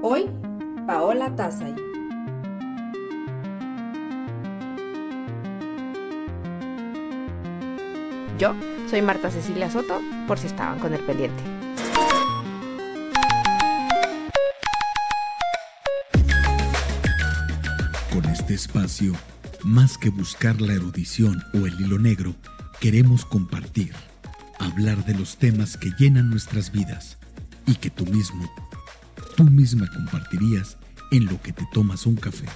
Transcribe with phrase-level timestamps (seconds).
[0.00, 0.30] Hoy,
[0.86, 1.74] Paola Tazay.
[8.38, 8.54] Yo
[8.88, 11.42] soy Marta Cecilia Soto, por si estaban con el pendiente.
[18.12, 19.12] Con este espacio,
[19.64, 22.34] más que buscar la erudición o el hilo negro,
[22.80, 23.92] queremos compartir,
[24.70, 27.18] hablar de los temas que llenan nuestras vidas
[27.66, 28.50] y que tú mismo,
[29.36, 30.76] tú misma compartirías
[31.10, 32.46] en lo que te tomas un café.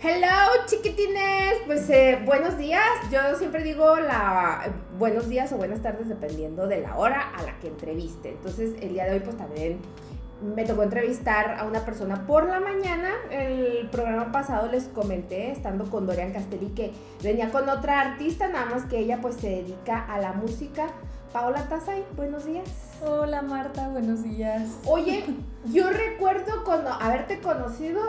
[0.00, 2.82] Hello chiquitines, pues eh, buenos días.
[3.10, 7.58] Yo siempre digo la buenos días o buenas tardes dependiendo de la hora a la
[7.58, 8.30] que entreviste.
[8.30, 9.78] Entonces el día de hoy pues también
[10.44, 13.10] me tocó entrevistar a una persona por la mañana.
[13.30, 16.92] El programa pasado les comenté, estando con Dorian Castelli, que
[17.22, 20.88] venía con otra artista, nada más que ella pues se dedica a la música.
[21.32, 22.68] Paola Tazay, buenos días.
[23.04, 24.68] Hola Marta, buenos días.
[24.86, 25.24] Oye,
[25.72, 28.00] yo recuerdo cuando haberte conocido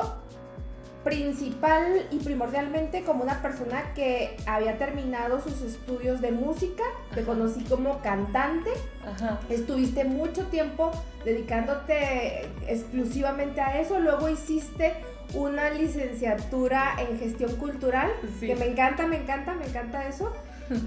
[1.06, 6.84] principal y primordialmente como una persona que había terminado sus estudios de música,
[7.16, 8.70] te conocí como cantante,
[9.06, 9.40] Ajá.
[9.50, 10.92] estuviste mucho tiempo
[11.24, 14.94] dedicándote exclusivamente a eso, luego hiciste
[15.34, 18.48] una licenciatura en gestión cultural, Sí.
[18.48, 20.32] que me encanta, me encanta, me encanta eso.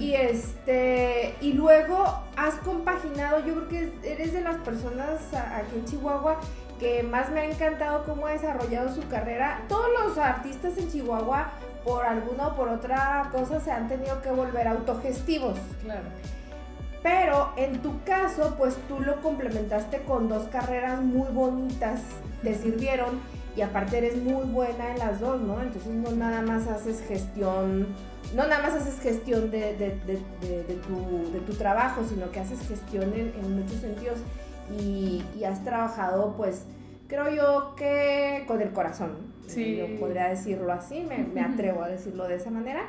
[0.00, 2.04] Y este y luego
[2.36, 6.40] has compaginado, yo creo que eres de las personas aquí en Chihuahua
[6.80, 9.62] que más me ha encantado cómo ha desarrollado su carrera.
[9.68, 11.50] Todos los artistas en Chihuahua
[11.88, 15.56] por alguna o por otra cosa se han tenido que volver autogestivos.
[15.82, 16.02] Claro.
[17.02, 22.00] Pero en tu caso, pues tú lo complementaste con dos carreras muy bonitas,
[22.42, 23.20] te sirvieron
[23.56, 25.60] y aparte eres muy buena en las dos, ¿no?
[25.62, 27.86] Entonces no nada más haces gestión,
[28.34, 32.60] no nada más haces gestión de, de- de- de- de tu, trabajo, sino que haces
[32.68, 34.18] gestión en, en muchos sentidos
[34.78, 36.64] y, y has trabajado, pues,
[37.08, 39.16] creo yo que con el corazón.
[39.46, 39.76] Sí.
[39.76, 42.82] Yo podría decirlo así, me, me atrevo a decirlo de esa manera.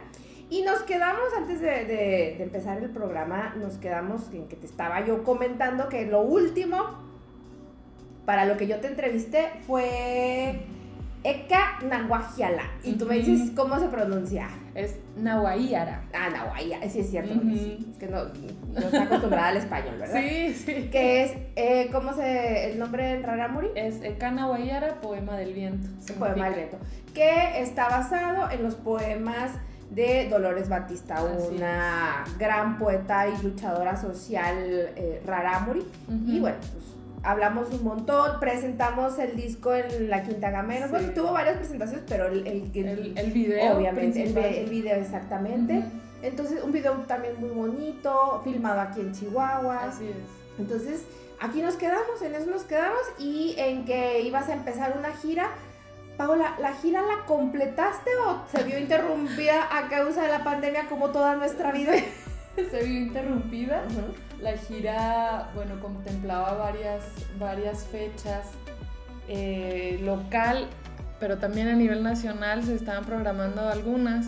[0.51, 4.65] Y nos quedamos, antes de, de- de empezar el programa, nos quedamos en que te
[4.65, 6.77] estaba yo comentando que lo último
[8.25, 10.61] para lo que yo te entrevisté fue
[11.23, 12.63] Eka Nahuajiala.
[12.83, 14.47] Y tú me dices cómo se pronuncia.
[14.75, 16.03] Es Nahuayara.
[16.13, 17.33] Ah, Nahuaya, sí es cierto.
[17.33, 20.21] Es que no, no está acostumbrada al español, ¿verdad?
[20.21, 20.89] Sí, sí.
[20.91, 23.69] Que es, eh, ¿cómo se, el nombre en Raramuri?
[23.75, 25.87] Es Eka Nahuayara, poema del viento.
[26.17, 26.77] Poema del viento.
[27.13, 29.51] Que está basado en los poemas
[29.89, 34.55] de Dolores Batista, una gran poeta y luchadora social
[34.95, 35.79] eh, Rarámuri.
[35.79, 36.31] Ujú.
[36.31, 40.85] Y bueno, pues hablamos un montón, presentamos el disco en la Quinta Gamera.
[40.87, 40.91] Sí.
[40.91, 42.71] Bueno, tuvo varias presentaciones, pero el, el,
[43.17, 43.77] el- video.
[43.77, 45.83] obviamente, el, video exactamente.
[46.21, 49.83] Entonces, un video también muy bonito, filmado aquí en Chihuahua.
[49.85, 50.59] Así es.
[50.59, 51.03] Entonces,
[51.39, 55.49] aquí nos quedamos, en eso nos quedamos y en que ibas a empezar una gira.
[56.17, 61.11] Paola, ¿la gira la completaste o se vio interrumpida a causa de la pandemia como
[61.11, 61.93] toda nuestra vida?
[62.71, 63.85] Se vio interrumpida.
[63.87, 64.13] Ujú.
[64.41, 67.03] La gira, bueno, contemplaba varias,
[67.37, 68.51] varias fechas
[69.27, 70.67] eh, local,
[71.19, 74.27] pero también a nivel nacional se estaban programando algunas.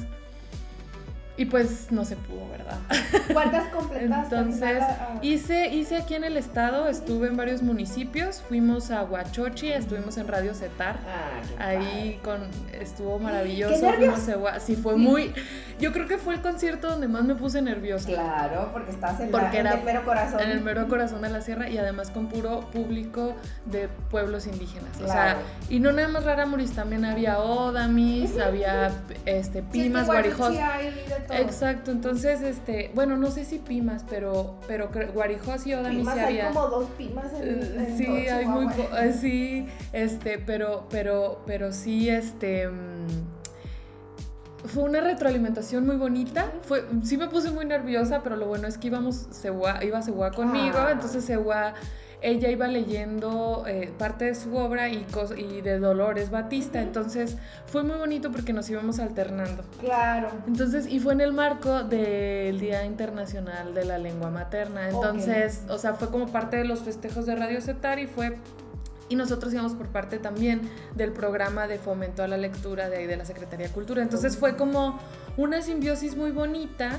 [1.38, 2.78] Y pues no se pudo, ¿verdad?
[3.34, 4.36] ¿Cuántas completaste?
[4.36, 9.72] Entonces, Ah, hice, hice aquí en el estado, estuve en varios municipios, fuimos a Huachochi,
[9.72, 10.97] estuvimos en Radio Cetar.
[11.08, 12.42] ah, Ahí con
[12.80, 13.74] estuvo maravilloso.
[13.74, 14.19] ¡Qué nervios!
[14.19, 15.00] fuimos a Gua- sí, fue Sí.
[15.00, 15.34] muy.
[15.80, 18.08] Yo creo que fue el concierto donde más me puse nerviosa.
[18.09, 20.40] Claro, porque estás en, Porque la, en era el mero corazón.
[20.42, 25.00] En el mero corazón de la sierra y además con puro público de pueblos indígenas.
[25.02, 25.38] O sea,
[25.69, 28.92] y no nada más Raramuris, también había Odamis, había
[29.25, 31.20] este, Sí, Pimas, Guarichí Guarijós.
[31.27, 31.37] Todo.
[31.37, 36.19] Exacto, entonces, este, bueno, no sé si Pimas, pero, pero Guarijós y Odamis Pimas sí
[36.19, 36.47] hay había.
[36.51, 38.65] como dos pimas en, Eh, en sí, todo hay muy
[38.99, 43.07] eh, sí, este, pero, pero, pero sí, este, mm,
[44.65, 46.51] fue una retroalimentación muy bonita.
[46.63, 50.31] Fue, sí me puse muy nerviosa, pero lo bueno es que íbamos, Sewa, iba Sewa
[50.31, 50.91] conmigo, Ah.
[50.91, 51.74] entonces Sewa,
[52.21, 55.06] ella iba leyendo eh, parte de su obra y,
[55.62, 59.63] de Dolores Batista, entonces fue muy bonito porque nos íbamos alternando.
[59.79, 60.29] Claro.
[60.47, 64.89] Entonces, y fue en el marco del Día Internacional de la Lengua Materna.
[64.89, 68.38] Entonces, o sea, fue como parte de los festejos de Radio Cetar y fue.
[69.09, 70.62] Y nosotros íbamos por parte también
[70.95, 74.01] del programa de fomento a la lectura de ahí de la Secretaría de Cultura.
[74.01, 75.00] Entonces fue como
[75.35, 76.91] una simbiosis muy bonita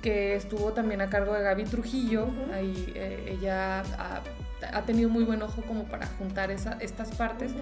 [0.00, 2.28] que estuvo también a cargo de Gaby Trujillo.
[2.54, 4.22] Ahí eh, ella ha,
[4.72, 7.52] ha tenido muy buen ojo como para juntar esa- estas partes.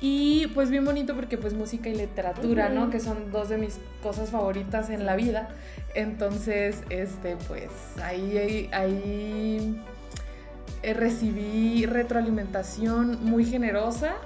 [0.00, 2.90] Y pues bien bonito porque pues música y literatura, ¿no?
[2.90, 5.48] Que son dos de mis cosas favoritas en la vida.
[5.94, 7.70] Entonces, este, pues
[8.02, 9.80] ahí, ahí,
[10.82, 14.16] eh, recibí retroalimentación muy generosa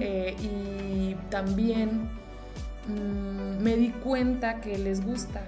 [0.00, 2.08] eh, y también
[2.88, 5.42] mm, me di cuenta que les gusta,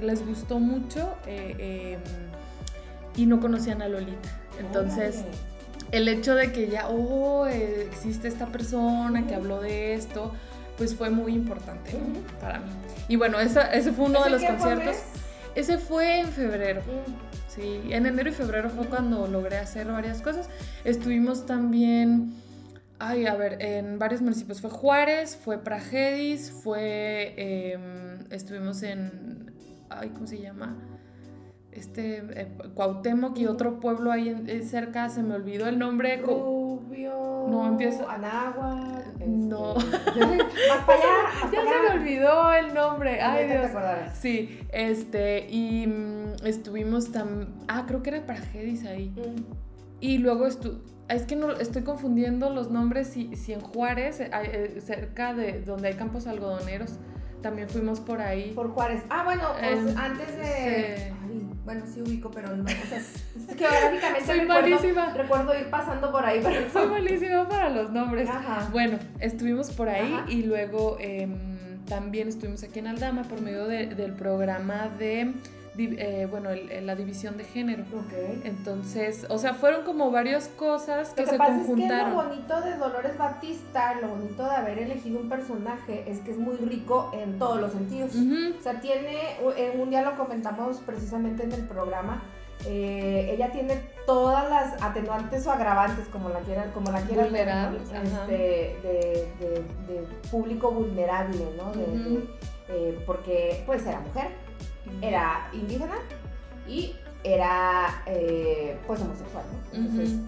[0.00, 4.28] les gustó mucho eh, em, y no conocían a Lolita.
[4.60, 5.24] Entonces
[5.92, 10.32] el hecho de que ya, oh, existe esta persona que habló de esto,
[10.78, 11.92] pues fue muy importante
[12.40, 12.70] para mí.
[13.08, 14.96] Y bueno, ese fue uno de los conciertos.
[15.54, 16.80] Ese fue en febrero.
[17.46, 20.48] Sí, en enero y febrero fue cuando logré hacer varias cosas.
[20.84, 22.32] Estuvimos también,
[22.98, 24.62] ay, a ver, en varios municipios.
[24.62, 29.52] Fue Juárez, fue Pragedis, fue, em, estuvimos en,
[29.90, 30.74] ay, ¿cómo se llama?
[31.72, 36.18] Este eh, Cuauhtémoc y otro pueblo ahí eh, cerca, se me olvidó el nombre.
[36.18, 37.46] Rubio.
[37.48, 38.04] No, empieza.
[38.10, 39.18] Anáhuac.
[39.26, 39.74] No.
[39.76, 41.50] Este, allá.
[41.52, 43.20] ya se me olvidó el nombre.
[43.20, 43.70] Ay, Dios.
[43.72, 47.48] Te sí, este, y mm, estuvimos tan.
[47.68, 49.12] Ah, creo que era para Gedis ahí.
[49.16, 49.42] Mm.
[50.00, 54.80] Y luego estu es que no estoy confundiendo los nombres si, si en Juárez, eh,
[54.84, 56.92] cerca de donde hay campos algodoneros,
[57.42, 58.52] también fuimos por ahí.
[58.54, 59.02] Por Juárez.
[59.10, 61.12] Ah, bueno, pues antes de
[61.64, 63.00] bueno, sí ubico, pero no, o sea,
[63.56, 65.12] geográficamente Soy recuerdo, malísima.
[65.14, 68.28] recuerdo ir pasando por ahí, pero Soy malísima para los nombres.
[68.72, 71.36] Bueno, estuvimos por ahí y luego em,
[71.86, 75.34] también estuvimos aquí en Aldama por medio del programa de
[75.78, 76.50] eh, bueno,
[76.82, 77.84] la división de género.
[78.44, 82.10] Entonces, o sea, fueron como varias cosas que, se conjuntaron.
[82.10, 86.38] lo bonito de Dolores Batista, lo bonito de haber elegido un personaje es que es
[86.38, 88.12] muy rico en todos los sentidos.
[88.14, 89.36] O sea, tiene,
[89.78, 92.22] un día lo comentamos precisamente en el programa,
[92.64, 97.48] eh, ella tiene todas las atenuantes o agravantes, como la quieran, como la quieran ver,
[97.48, 101.72] este, de, público vulnerable, ¿no?
[102.68, 104.28] Eh, porque pues era mujer
[105.00, 105.96] era indígena
[106.66, 109.78] y era eh, pues homosexual, ¿no?
[109.78, 110.18] Entonces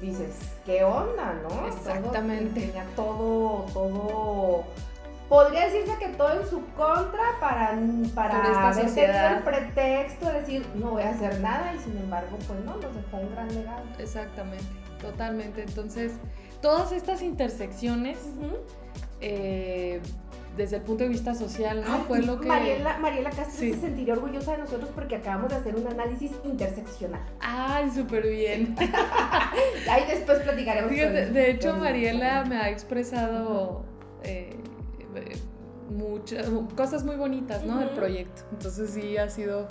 [0.00, 1.66] dices, ¿qué onda, no?
[1.66, 2.60] Exactamente.
[2.60, 4.64] tenía todo, todo
[5.28, 7.78] podría decirse que todo en su contra para,
[8.14, 12.38] para haber tenido el pretexto de decir no voy a hacer nada y sin embargo
[12.46, 13.82] pues no, nos dejó un gran legado.
[13.98, 14.64] Exactamente,
[15.00, 15.62] totalmente.
[15.62, 16.12] Entonces,
[16.62, 18.18] todas estas intersecciones
[20.58, 22.04] desde el punto de vista social, ¿no?
[22.04, 22.48] Fue lo que...
[22.48, 27.24] Mariela, Mariela Castro se sentiría orgullosa de nosotros porque acabamos de hacer un análisis interseccional.
[27.40, 28.74] Ay, súper bien.
[29.88, 30.90] Ahí después platicaremos.
[30.90, 33.84] de hecho, Mariela me ha expresado
[34.24, 34.56] eh,
[35.88, 36.46] muchas
[36.76, 37.78] cosas muy bonitas, ¿no?
[37.78, 38.42] Del proyecto.
[38.52, 39.68] Entonces sí, ha sido...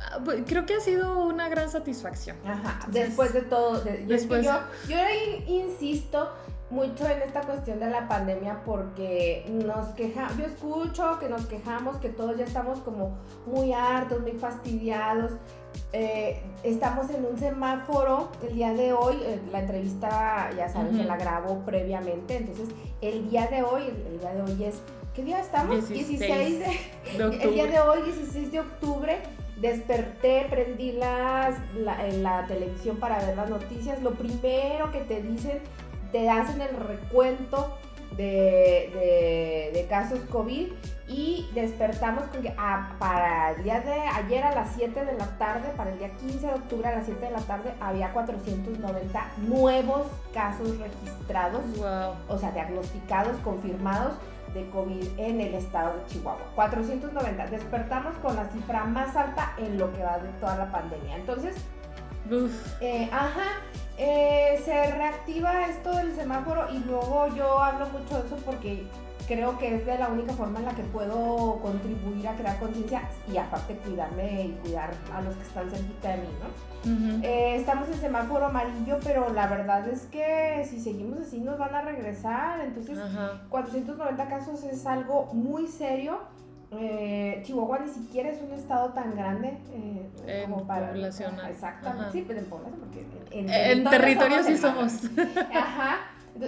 [0.00, 2.36] Ah, pues, creo que ha sido una gran satisfacción.
[2.44, 3.80] Ajá, después de todo.
[4.06, 4.44] después...
[4.44, 4.58] yo,
[4.88, 4.96] yo
[5.46, 6.30] insisto
[6.68, 11.96] mucho en esta cuestión de la pandemia porque nos quejamos, yo escucho que nos quejamos,
[11.98, 13.16] que todos ya estamos como
[13.46, 15.32] muy hartos, muy fastidiados.
[15.92, 21.04] Eh, estamos en un semáforo el día de hoy, eh, la entrevista ya saben que
[21.04, 22.68] la grabo previamente, entonces
[23.00, 24.80] el día de hoy, el, día de hoy es,
[25.14, 25.88] ¿qué día estamos?
[25.88, 27.44] 16, de, octubre.
[27.44, 29.18] El día de hoy, 16 de octubre,
[29.60, 35.60] desperté, prendí las, la, la televisión para ver las noticias, lo primero que te dicen
[36.16, 37.76] te hacen el recuento
[38.16, 40.68] de, casos COVID
[41.08, 45.26] y despertamos con que ah, para el día de ayer a las 7 de la
[45.36, 49.32] tarde, para el día 15 de octubre a las 7 de la tarde, había 490
[49.46, 51.62] nuevos casos registrados,
[52.28, 54.14] o sea, diagnosticados, confirmados
[54.54, 56.50] de COVID en el estado de Chihuahua.
[56.54, 57.46] 490.
[57.48, 61.16] Despertamos con la cifra más alta en lo que va de toda la pandemia.
[61.16, 61.56] Entonces,
[62.80, 63.60] eh, ajá,
[63.98, 68.86] eh, se reactiva esto del semáforo y luego yo hablo mucho de eso porque
[69.26, 73.02] creo que es de la única forma en la que puedo contribuir a crear conciencia
[73.32, 76.76] y aparte cuidarme y cuidar a los que están cerquita de mí, ¿no?
[77.24, 81.74] Eh, estamos en semáforo amarillo, pero la verdad es que si seguimos así nos van
[81.74, 82.98] a regresar, entonces
[83.48, 86.20] 490 casos es algo muy serio
[86.78, 91.34] eh, Chihuahua ni siquiera es un estado tan grande eh, como para población.
[91.48, 94.92] Exactamente, sí, pero en población, porque en, en, territorio sí somos.
[95.54, 95.98] Ajá.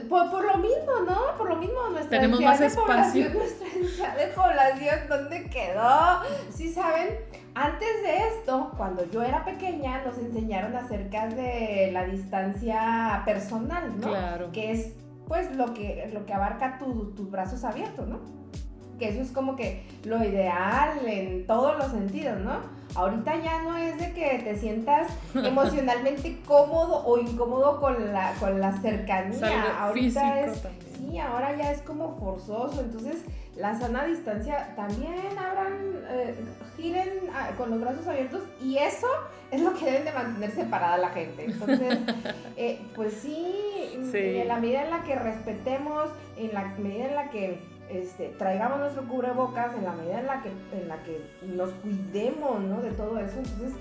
[0.08, 1.38] Por, lo mismo, ¿no?
[1.38, 3.30] Por lo mismo nuestra Tenemos más espacio.
[3.34, 6.20] nuestra densidad de población, ¿dónde quedó?
[6.50, 7.08] Sí, saben,
[7.54, 14.08] antes de esto, cuando yo era pequeña, nos enseñaron acerca de la distancia personal, ¿no?
[14.08, 14.52] Claro.
[14.52, 14.92] Que es,
[15.26, 18.37] pues, lo que, lo que abarca tus brazos abiertos, ¿no?
[18.98, 22.78] Que eso es como que lo ideal en todos los sentidos, ¿no?
[22.94, 28.60] Ahorita ya no es de que te sientas emocionalmente cómodo o incómodo con la, con
[28.60, 29.78] la cercanía.
[29.78, 30.62] Ahorita es,
[30.96, 32.80] sí, ahora ya es como forzoso.
[32.80, 33.24] Entonces,
[33.56, 35.74] la sana distancia también abran,
[36.10, 36.34] eh,
[36.76, 39.08] giren ah, con los brazos abiertos y eso
[39.50, 41.44] es lo que deben de mantener separada la gente.
[41.44, 41.98] Entonces,
[42.56, 47.30] eh, pues sí, en la medida en la que respetemos, en la medida en la
[47.30, 51.70] que este, traigamos nuestro cubrebocas, en la medida en la que, en la que nos
[51.70, 52.80] cuidemos ¿no?
[52.80, 53.72] de todo eso, entonces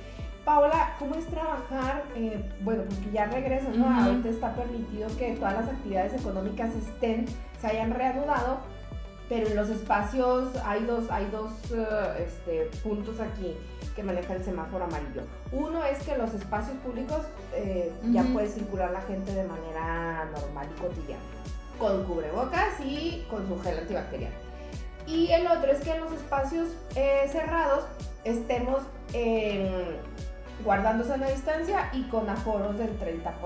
[0.47, 2.05] Paola, ¿cómo es trabajar?
[2.15, 3.85] Eh, bueno, porque ya regresas, ¿no?
[3.85, 7.25] Ahorita está permitido que todas las actividades económicas estén,
[7.59, 8.59] se hayan reanudado,
[9.27, 13.57] pero en los espacios hay dos, hay dos eh, este, puntos aquí
[13.93, 15.23] que maneja el semáforo amarillo.
[15.51, 17.23] Uno es que los espacios públicos
[17.53, 21.23] eh, ya puede circular la gente de manera normal y cotidiana,
[21.77, 24.31] con cubrebocas y con su gel antibacterial.
[25.05, 26.69] Y el otro es que en los espacios
[27.31, 27.85] cerrados
[28.25, 28.81] estemos
[30.63, 33.41] guardando sana distancia y con aforos del 30%, más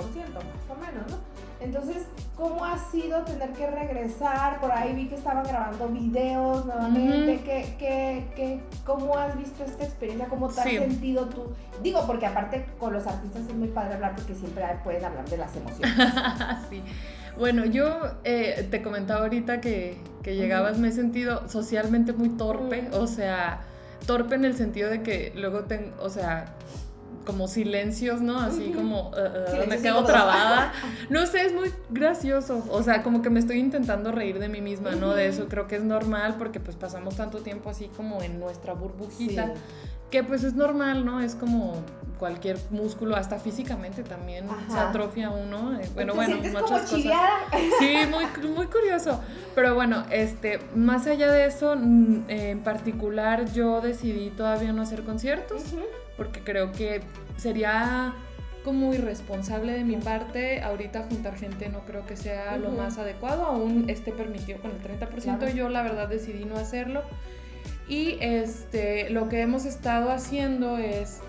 [0.69, 1.17] o menos, ¿no?
[1.59, 4.59] Entonces, ¿cómo ha sido tener que regresar?
[4.59, 7.41] Por ahí vi que estaban grabando videos nuevamente.
[7.77, 10.27] ¿Qué, cómo has visto esta experiencia?
[10.27, 11.53] ¿Cómo te has sentido tú?
[11.83, 15.37] Digo, porque aparte con los artistas es muy padre hablar porque siempre pueden hablar de
[15.37, 15.95] las emociones.
[16.69, 16.83] sí.
[17.37, 22.89] Bueno, yo eh, te comentaba ahorita que, que llegabas, me he sentido socialmente muy torpe,
[22.91, 23.61] o sea,
[24.05, 26.45] torpe en el sentido de que luego tengo, o sea,
[27.25, 28.39] como silencios, ¿no?
[28.39, 30.73] Así como uh, me quedo trabada.
[31.09, 32.63] No sé, es muy gracioso.
[32.69, 35.13] O sea, como que me estoy intentando reír de mí misma, ¿no?
[35.13, 38.73] De eso creo que es normal porque pues pasamos tanto tiempo así como en nuestra
[38.73, 39.53] burbujita.
[40.09, 41.21] Que pues es normal, ¿no?
[41.21, 41.75] Es como
[42.19, 45.79] cualquier músculo, hasta físicamente también se atrofia uno.
[45.79, 46.89] Eh, bueno, bueno, muchas como cosas.
[47.79, 49.19] Sí, muy, muy curioso.
[49.55, 55.63] Pero bueno, este, más allá de eso, en particular yo decidí todavía no hacer conciertos
[56.21, 57.01] porque creo que
[57.35, 58.13] sería
[58.63, 63.43] como irresponsable de mi parte ahorita juntar gente no creo que sea lo más adecuado,
[63.43, 67.01] aún esté permitido con el 30%, yo la verdad decidí no hacerlo.
[67.87, 71.21] Y este, lo que hemos estado haciendo es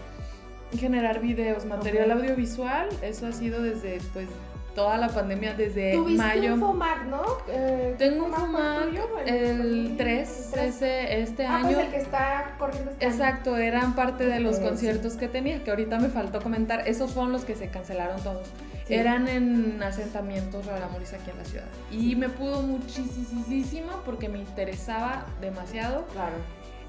[0.78, 4.28] generar videos, material audiovisual, eso ha sido desde pues
[4.74, 6.54] toda la pandemia desde ¿Tuviste mayo.
[6.54, 7.22] un FOMAC, ¿no?
[7.48, 8.88] Eh, Tengo un FOMAC,
[9.26, 11.74] el 3, ese, este ah, año.
[11.74, 15.70] Pues el que está corriendo este Exacto, eran parte de los conciertos que tenía, que
[15.70, 16.88] ahorita me faltó comentar.
[16.88, 18.48] Esos fueron los que se cancelaron todos.
[18.88, 21.64] Eran en asentamientos raramuris aquí en la ciudad.
[21.90, 26.04] Y me pudo muchísimo porque me interesaba demasiado.
[26.12, 26.34] Claro.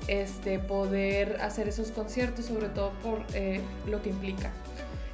[0.08, 4.52] Este, poder hacer esos conciertos, sobre todo por eh, lo que implica.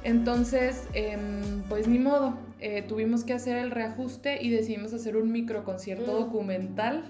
[0.02, 5.32] Entonces, em, pues ni modo, eh, tuvimos que hacer el reajuste y decidimos hacer un
[5.32, 6.14] micro concierto mm.
[6.14, 7.04] documental,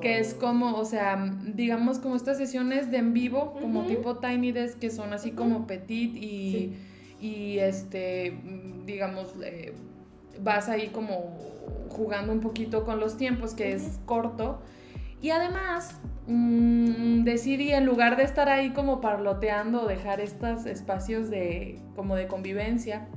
[0.00, 4.50] que es como, o sea, digamos como estas sesiones de en vivo, como tipo Tiny
[4.52, 6.72] Desk, que son así como petit y,
[7.20, 8.36] y este,
[8.84, 9.72] digamos, eh,
[10.42, 11.36] vas ahí como
[11.90, 14.60] jugando un poquito con los tiempos, que es corto.
[15.22, 21.78] Y además, Mm, decidí en lugar de estar ahí como parloteando, dejar estos espacios de
[21.94, 23.08] como de convivencia.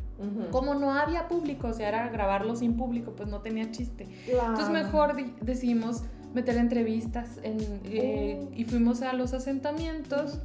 [0.52, 4.08] Como no había público, o sea, era grabarlo sin público, pues no tenía chiste.
[4.28, 8.54] Entonces mejor decidimos meter entrevistas eh, oh.
[8.56, 10.40] y fuimos a los asentamientos.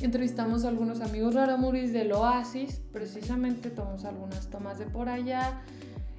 [0.00, 5.62] Entrevistamos a algunos amigos raramuris del Oasis, precisamente tomamos algunas tomas de por allá.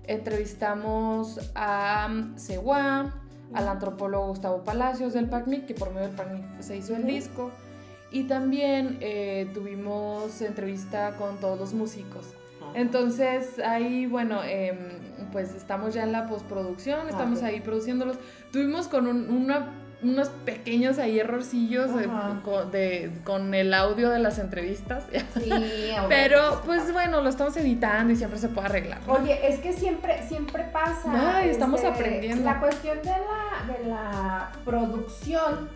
[0.04, 3.14] Entrevistamos a Sewa,
[3.54, 7.52] al antropólogo Gustavo Palacios del PACMIC, que por medio del PACMIC se hizo el disco.
[8.12, 12.26] Y también eh, tuvimos entrevista con todos los músicos.
[12.74, 14.78] Entonces ahí, bueno, em,
[15.32, 18.18] pues estamos ya en la postproducción, ah, estamos ahí produciéndolos.
[18.52, 25.06] Tuvimos con una unos pequeños ahí errorcillos de, con el audio de las entrevistas.
[25.38, 25.52] Sí,
[26.10, 29.00] Pero pues bueno, lo estamos editando y siempre se puede arreglar.
[29.08, 31.44] Oye, es que siempre, siempre pasa.
[31.46, 32.44] estamos este, aprendiendo.
[32.44, 35.70] La cuestión de la, de la producción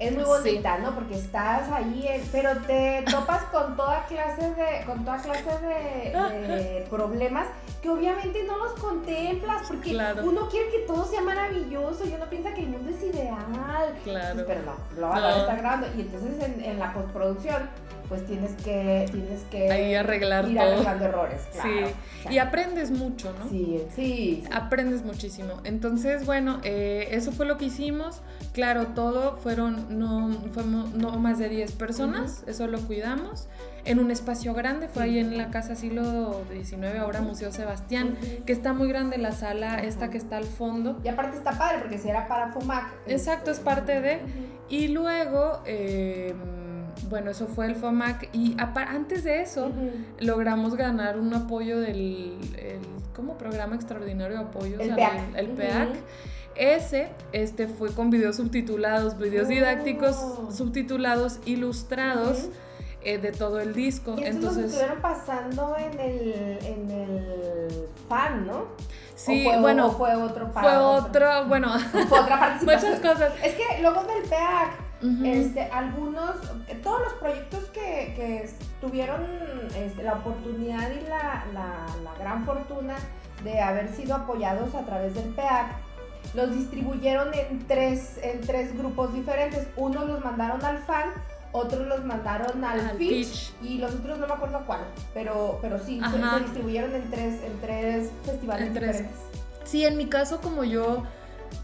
[0.00, 0.94] es muy bonita, ¿no?
[0.94, 6.86] Porque estás ahí, eh, pero te topas con toda clase de, con toda clase de,
[6.90, 7.46] problemas
[7.82, 12.52] que obviamente no los contemplas, porque uno quiere que todo sea maravilloso y uno piensa
[12.52, 13.94] que el mundo es ideal.
[14.02, 14.44] Claro.
[14.46, 15.86] Pero no, lo a estar grabando.
[15.96, 17.68] Y entonces en, en la postproducción
[18.10, 20.66] pues tienes que, tienes que Ahí arreglar ir todo.
[20.66, 21.42] arreglando errores.
[21.52, 23.48] sí, y aprendes mucho, ¿no?
[23.48, 24.42] Sí, sí.
[24.50, 25.60] Aprendes muchísimo.
[25.62, 28.20] Entonces, bueno, eh, eso fue lo que hicimos.
[28.52, 33.48] Claro, todo fueron, no, no más de 10 personas, eso lo cuidamos.
[33.84, 38.52] En un espacio grande, fue ahí en la Casa Siglo XIX, ahora Museo Sebastián, que
[38.52, 41.00] está muy grande la sala, esta que está al fondo.
[41.04, 42.92] Y aparte está padre, porque si era para FUMAC.
[43.06, 44.20] Exacto, es parte de...
[44.68, 45.62] Y luego...
[45.64, 46.34] Eh,
[47.08, 49.72] bueno, eso fue el FOMAC y antes de eso
[50.18, 52.80] logramos ganar un apoyo del el,
[53.14, 53.38] ¿cómo?
[53.38, 55.36] Programa Extraordinario de Apoyos el PEAC.
[55.36, 55.88] el PEAC.
[56.56, 60.52] Ese este, fue con videos subtitulados, videos didácticos oh.
[60.52, 62.48] subtitulados, ilustrados.
[63.02, 64.14] Eh, de todo el disco.
[64.18, 68.66] Y Entonces, estuvieron pasando en el, en el fan, ¿no?
[69.14, 71.72] Sí, bueno, fue otro Fue otro, bueno,
[72.08, 72.92] fue otra participación.
[72.92, 73.32] Muchas cosas.
[73.42, 76.36] Es que luego del PEAC, este, algunos,
[76.82, 78.50] todos los proyectos que, que
[78.82, 79.22] tuvieron
[79.74, 82.96] este, la oportunidad y la, la, la gran fortuna
[83.42, 85.74] de haber sido apoyados a través del PEAC,
[86.34, 89.66] los distribuyeron en tres, en tres grupos diferentes.
[89.76, 91.10] Unos los mandaron al fan,
[91.52, 94.80] otros los mandaron al, Fitch, y los otros no me acuerdo cuál,
[95.12, 99.16] pero, pero sí, se, distribuyeron en tres, en tres festivales diferentes.
[99.64, 101.04] Sí, en mi caso como yo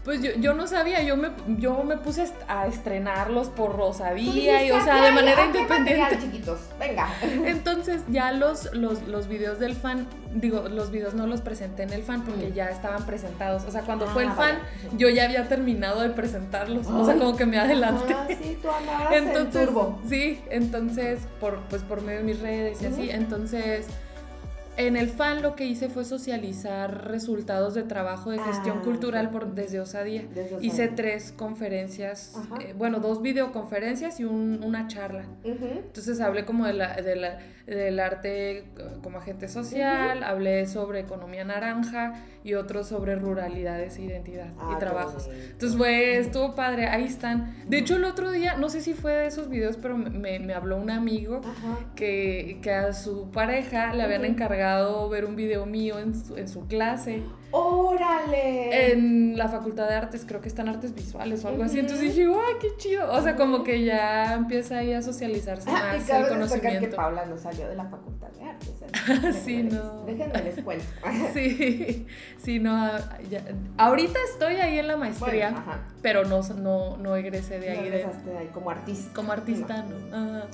[0.03, 4.71] pues yo, yo no sabía, yo me, yo me puse a estrenarlos por Rosalía y,
[4.71, 6.19] o sea, de manera independiente.
[6.19, 7.09] chiquitos, venga.
[7.21, 11.91] Entonces ya los, los, los videos del fan, digo, los videos no los presenté en
[11.91, 12.53] el fan porque mm.
[12.53, 13.65] ya estaban presentados.
[13.65, 14.59] O sea, cuando fue el ah, fan,
[14.97, 16.87] yo ya había terminado de presentarlos.
[16.87, 18.13] o sea, como que me adelanté.
[18.13, 20.01] Ah, sí, tú andabas entonces, en turbo.
[20.07, 23.09] Sí, entonces, por, pues por medio de mis redes y así.
[23.09, 23.87] Entonces
[24.77, 29.31] en el fan lo que hice fue socializar resultados de trabajo de gestión ah, cultural
[29.31, 30.25] por, desde Osadía.
[30.61, 35.25] Hice tres conferencias, eh, bueno, dos videoconferencias y una charla.
[35.43, 38.63] Entonces hablé como de la, de la del arte
[39.03, 42.13] como agente social, hablé sobre economía naranja
[42.45, 45.27] y otro sobre ruralidades e identidad y ah, trabajos.
[45.27, 47.55] Entonces fue, estuvo padre, ahí están.
[47.67, 50.53] De hecho el otro día, no sé si fue de esos videos, pero me, me
[50.53, 51.41] habló un amigo
[51.95, 54.66] que, que, a su pareja le habían encargado
[55.09, 57.23] ver un video mío en su, en su clase.
[57.51, 58.91] ¡Órale!
[58.91, 61.79] En la Facultad de Artes, creo que están artes visuales o algo así.
[61.79, 63.11] Entonces dije, ¡ay, qué chido!
[63.11, 66.79] O sea, como que ya empieza ahí a socializarse más el conocimiento.
[66.81, 68.81] que Paula no salió de la Facultad de Artes.
[68.81, 69.33] ¿eh?
[69.45, 70.03] sí, no.
[70.05, 70.85] Déjenme les cuento.
[71.33, 72.05] sí,
[72.37, 72.89] sí, no.
[73.77, 77.79] ahorita estoy ahí en la maestría, pero no, no, no egresé de ahí.
[77.79, 79.13] No egresaste de ahí como artista.
[79.13, 80.15] Como artista, no.
[80.15, 80.47] Ajá.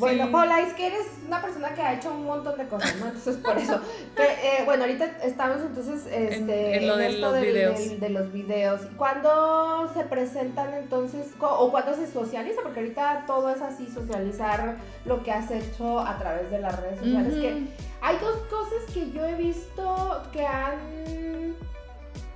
[0.00, 3.06] Bueno, Paula, es que eres una persona que ha hecho un montón de cosas, ¿no?
[3.06, 3.80] Entonces, por eso.
[4.16, 8.00] Eh, bueno, ahorita estamos entonces este, en, lo de los videos.
[8.00, 8.80] de los videos.
[8.96, 12.62] ¿Cuándo se presentan entonces, o cuándo se socializa?
[12.62, 16.98] Porque ahorita todo es así, socializar lo que has hecho a través de las redes
[16.98, 17.34] sociales.
[17.34, 17.66] que
[18.00, 20.78] hay dos cosas que yo he visto que han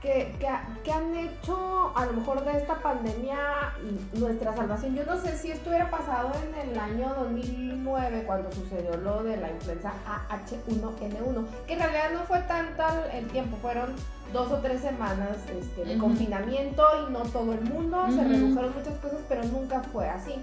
[0.05, 3.73] que, han hecho a lo mejor de esta pandemia
[4.13, 4.95] nuestra salvación.
[4.95, 9.39] Yo no sé si esto hubiera pasado en el año 2009 cuando sucedió lo de
[9.39, 9.93] la influenza
[10.29, 13.95] AH1N1, que en realidad no fue tanto el tiempo, fueron
[14.33, 18.99] dos o tres semanas este, de confinamiento y no todo el mundo, se redujeron muchas
[18.99, 20.35] cosas, pero nunca fue así.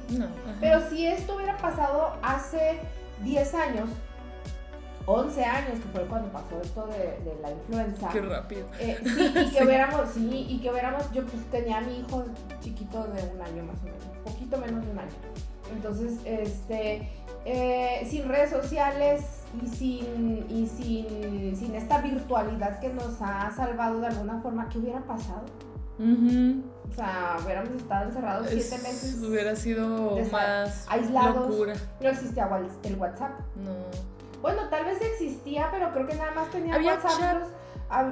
[0.59, 2.79] pero si esto hubiera pasado hace
[3.23, 3.89] 10 años,
[5.05, 8.09] 11 años, que fue cuando pasó esto de, la influenza.
[8.09, 8.67] Qué rápido.
[8.79, 12.23] Eh, sí, y que hubiéramos, sí, y que hubiéramos, yo pues tenía a mi hijo
[12.61, 15.09] chiquito de un año más o menos, poquito menos de un año.
[15.73, 17.09] Entonces, este,
[17.45, 19.21] eh, sin redes sociales
[19.63, 24.79] y sin, y sin, sin esta virtualidad que nos ha salvado de alguna forma, ¿qué
[24.79, 25.45] hubiera pasado?
[25.99, 29.21] O sea, hubiéramos estado encerrados siete meses.
[29.21, 31.49] Hubiera sido más aislados.
[31.49, 31.75] Locura.
[32.01, 32.49] No existía
[32.83, 33.39] el WhatsApp.
[33.63, 34.20] No.
[34.41, 37.43] Bueno, tal vez existía, pero creo que nada más tenía WhatsApp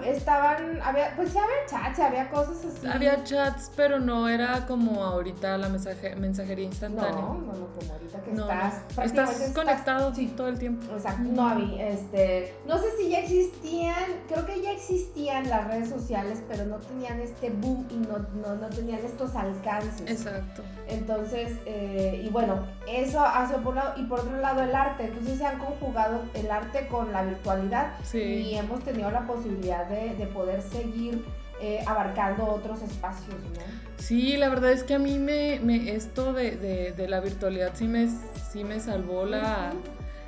[0.06, 2.88] estaban, había, pues sí había chats, había cosas así.
[2.88, 7.12] Había chats, pero no era como ahorita la mensaje, mensajería instantánea.
[7.12, 8.84] No, no, no, como ahorita que estás.
[9.04, 10.28] Estás conectado sí.
[10.36, 10.86] todo el tiempo.
[10.94, 13.96] Exacto, no había, este, no sé si ya existían,
[14.28, 18.56] creo que ya existían las redes sociales, pero no tenían este boom y no, no,
[18.56, 20.10] no tenían estos alcances.
[20.10, 20.64] Exacto.
[20.88, 25.06] Entonces, eh, y bueno, eso hace por un lado, y por otro lado el arte,
[25.06, 30.26] entonces se han conjugado el arte con la virtualidad y hemos tenido la posibilidad de,
[30.28, 31.24] poder seguir
[31.62, 33.62] eh, abarcando otros espacios, ¿no?
[33.98, 36.56] Sí, la verdad es que a mí me, me esto de,
[36.96, 38.08] de, la virtualidad sí me,
[38.52, 39.74] sí me salvó la,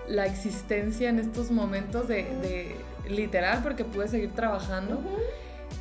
[0.07, 2.75] la existencia en estos momentos de,
[3.09, 5.01] literal porque pude seguir trabajando.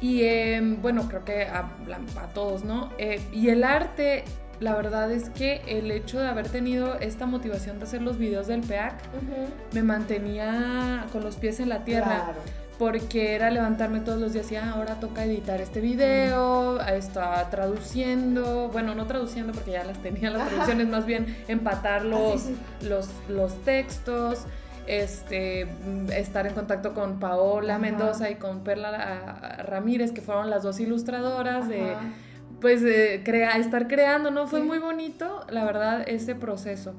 [0.01, 1.69] Y em, bueno, creo que a,
[2.17, 2.91] a todos, ¿no?
[2.97, 4.25] Eh, y el arte,
[4.61, 8.47] la verdad es que el hecho de haber tenido esta motivación de hacer los videos
[8.47, 8.95] del PEAC
[9.75, 12.33] me mantenía con los pies en la tierra.
[12.33, 17.51] Claro porque era levantarme todos los días y ah, ahora toca editar este video, estaba
[17.51, 22.47] traduciendo, bueno, no traduciendo porque ya las tenía las traducciones, más bien empatar los,
[22.81, 24.47] los, los textos,
[24.87, 25.69] este,
[26.17, 30.81] estar en contacto con Paola Mendoza y con Perla ah, Ramírez, que fueron las dos
[30.81, 31.93] ilustradoras de
[32.63, 34.47] pues eh, crea, estar creando, ¿no?
[34.47, 36.95] Fue muy bonito, la verdad, ese proceso.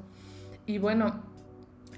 [0.64, 1.31] Y bueno,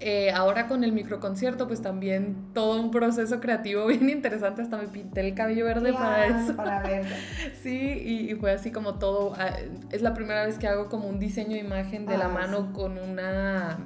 [0.06, 4.60] eh, ahora con el microconcierto, pues también todo un proceso creativo bien interesante.
[4.60, 6.54] Hasta me pinté el cabello verde para eso.
[6.54, 6.82] Para
[7.62, 9.32] sí, y, fue así como todo.
[9.38, 9.56] Ah,
[9.90, 12.74] es la primera vez que hago como un diseño de imagen de la ah, mano
[12.74, 13.78] con una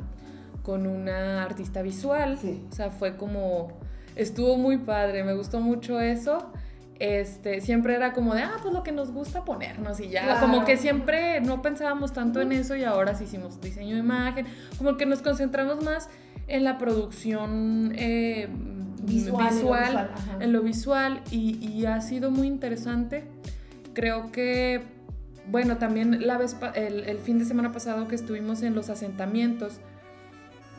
[0.64, 2.36] con una artista visual.
[2.68, 3.78] O sea, fue como.
[4.16, 6.50] Estuvo muy padre, me gustó mucho eso
[6.98, 10.64] este, siempre era como de, ah, pues lo que nos gusta ponernos y ya, como
[10.64, 14.46] que siempre no pensábamos tanto en eso y ahora sí hicimos diseño de imagen,
[14.78, 16.08] como que nos concentramos más
[16.48, 18.48] en la producción eh,
[19.02, 23.24] visual, en lo visual, y, ha sido muy interesante.
[23.94, 24.82] Creo que,
[25.50, 29.80] bueno, también la vez, el, fin de semana pasado que estuvimos en los asentamientos,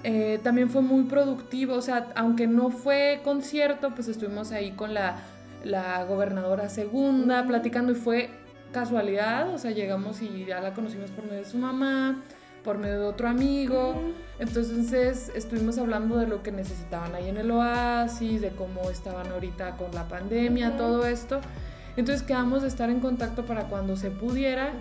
[0.04, 4.94] eh, también fue muy productivo, o sea, aunque no fue concierto, pues estuvimos ahí con
[4.94, 5.18] la
[5.64, 8.30] la gobernadora segunda, platicando y fue
[8.72, 12.24] casualidad, o sea, llegamos y ya la conocimos por medio de su mamá,
[12.64, 13.96] por medio de otro amigo,
[14.38, 19.76] entonces estuvimos hablando de lo que necesitaban ahí en el oasis, de cómo estaban ahorita
[19.78, 21.40] con la pandemia, todo esto.
[21.98, 24.72] Entonces quedamos de estar en contacto para cuando se pudiera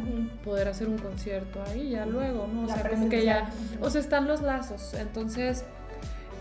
[0.45, 2.63] poder hacer un concierto ahí ya luego, ¿no?
[2.63, 4.95] O sea, como que ya, o sea, están los lazos.
[4.95, 5.65] Entonces,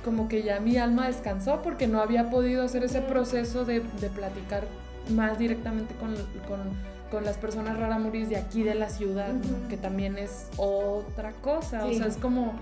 [0.08, 3.82] como que ya mi alma descansó porque no había podido hacer ese proceso de,
[4.15, 4.63] platicar
[5.10, 6.15] más directamente con,
[7.12, 9.34] con, las personas raramuris de aquí de la ciudad,
[9.67, 12.54] que también es otra cosa, o sea, es como,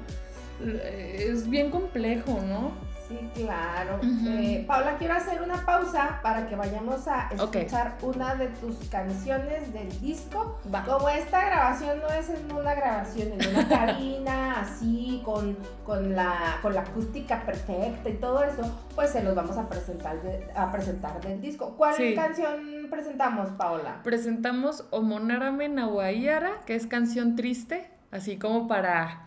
[0.83, 2.71] es bien complejo, ¿no?
[3.07, 3.99] Sí, claro.
[4.03, 9.71] Eh, Paula, quiero hacer una pausa para que vayamos a escuchar una de tus canciones
[9.73, 10.59] del disco.
[10.85, 16.57] Como esta grabación no es en una grabación en una cabina, así, con, con, la,
[16.63, 18.63] con la acústica perfecta y todo eso,
[18.95, 20.17] pues se los vamos a presentar,
[20.55, 21.75] a presentar del disco.
[21.77, 24.01] ¿Cuál canción presentamos, Paula?
[24.03, 29.24] Presentamos Omonarame Nahuayara, que es canción triste, así como para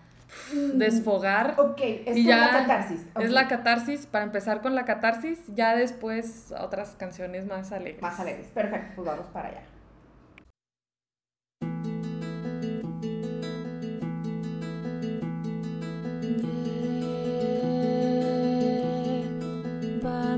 [0.75, 1.55] desfogar.
[1.59, 3.07] Ok, es la catarsis.
[3.21, 8.03] Es la catarsis, para empezar con la catarsis, ya después otras canciones más alegres.
[8.03, 9.63] Más alegres, perfecto, pues vamos para allá.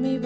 [0.01, 0.19] mi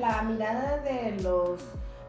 [0.00, 1.60] la mirada de los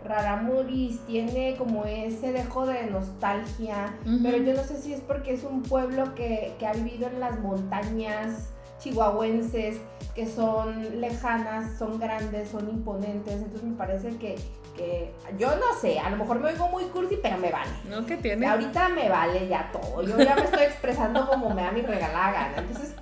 [0.03, 5.43] Raramuris tiene como ese dejo de nostalgia, pero yo no sé si es porque es
[5.43, 9.77] un pueblo que, que ha vivido en las montañas chihuahuenses,
[10.13, 14.35] que son lejanas, son grandes, son imponentes, entonces me parece que
[14.73, 17.71] que yo no sé, a lo mejor me oigo muy cursi, pero me vale.
[17.87, 18.05] ¿No?
[18.05, 18.47] ¿Qué tiene?
[18.47, 20.01] Ahorita me vale ya todo.
[20.01, 22.95] Yo ya me estoy expresando como me da mi regalada Entonces,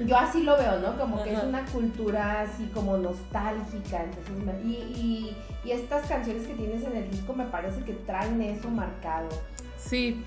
[0.00, 0.96] yo así lo veo, ¿no?
[0.98, 4.04] Como que es una cultura así como nostálgica.
[4.04, 8.68] Entonces, y, y, estas canciones que tienes en el disco me parece que traen eso
[8.68, 9.28] marcado.
[9.76, 10.22] Sí.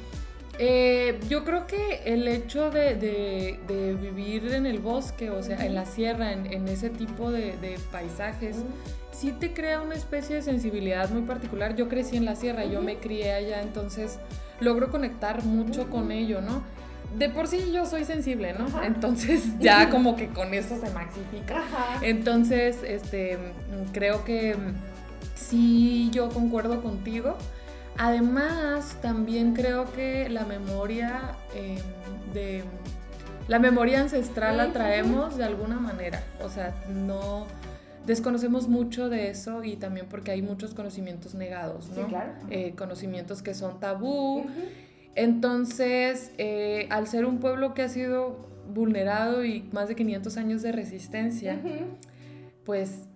[0.58, 5.76] Eh, yo creo que el hecho de, de, vivir en el bosque, o sea, en
[5.76, 8.58] la sierra, en, ese tipo de, paisajes,
[9.12, 11.76] sí te crea una especie de sensibilidad muy particular.
[11.76, 14.20] Yo crecí en la sierra, yo me crié allá, entonces
[14.62, 16.64] logro conectar mucho con ello, ¿no?
[17.18, 18.84] De por sí yo soy sensible, ¿no?
[18.84, 21.64] Entonces ya como que con eso se maxifica.
[22.02, 23.38] Entonces, este,
[23.94, 24.56] creo que
[25.36, 27.38] sí yo concuerdo contigo.
[27.98, 31.78] Además, también creo que la memoria em,
[32.34, 32.64] de...
[33.48, 36.24] La memoria ancestral la traemos de alguna manera.
[36.44, 37.46] O sea, no
[38.06, 41.96] desconocemos mucho de eso y también porque hay muchos conocimientos negados, ¿no?
[41.96, 42.32] Sí, claro.
[42.50, 44.46] Eh, conocimientos que son tabú.
[45.16, 50.62] Entonces, eh, al ser un pueblo que ha sido vulnerado y más de 500 años
[50.62, 51.60] de resistencia,
[52.66, 53.08] pues,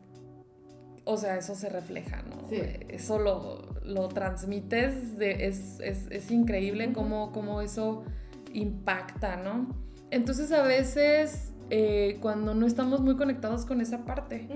[1.03, 2.47] o sea, eso se refleja, ¿no?
[2.87, 8.03] Eso lo, lo transmites, de, es, es, es, increíble cómo, cómo eso
[8.53, 9.75] impacta, ¿no?
[10.11, 14.47] Entonces a veces eh, cuando no estamos muy conectados con esa parte,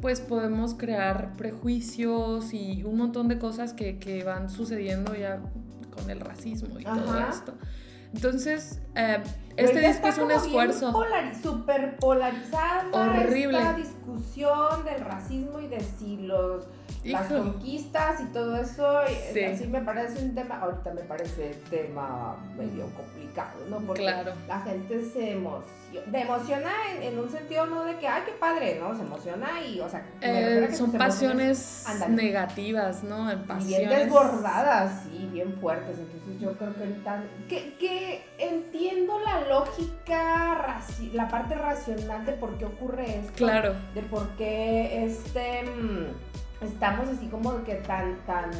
[0.00, 5.40] pues podemos crear prejuicios y un montón de cosas que, que van sucediendo ya
[5.94, 7.54] con el racismo y todo esto.
[8.14, 9.22] Entonces, eh,
[9.56, 10.92] este disco es un esfuerzo.
[11.42, 12.84] Súper polarizada.
[12.92, 13.58] Horrible.
[13.58, 16.66] Esta discusión del racismo y de si los
[17.04, 19.00] las conquistas y todo eso,
[19.32, 19.44] sí.
[19.44, 23.78] así me parece un tema, ahorita me parece tema medio complicado, ¿no?
[23.80, 28.78] Porque la gente se emociona, emociona en, un sentido no de que, ay, qué padre,
[28.80, 28.94] ¿no?
[28.96, 33.30] Se emociona y, o sea, eh, son pasiones negativas, ¿no?
[33.30, 33.88] En pasiones.
[33.88, 40.80] Bien desbordadas, sí, bien fuertes, entonces yo creo que ahorita, que, que entiendo la lógica,
[41.12, 43.32] la parte racional de por qué ocurre esto.
[43.36, 43.74] Claro.
[43.94, 48.50] De por qué este mm, estamos así como que tan, tan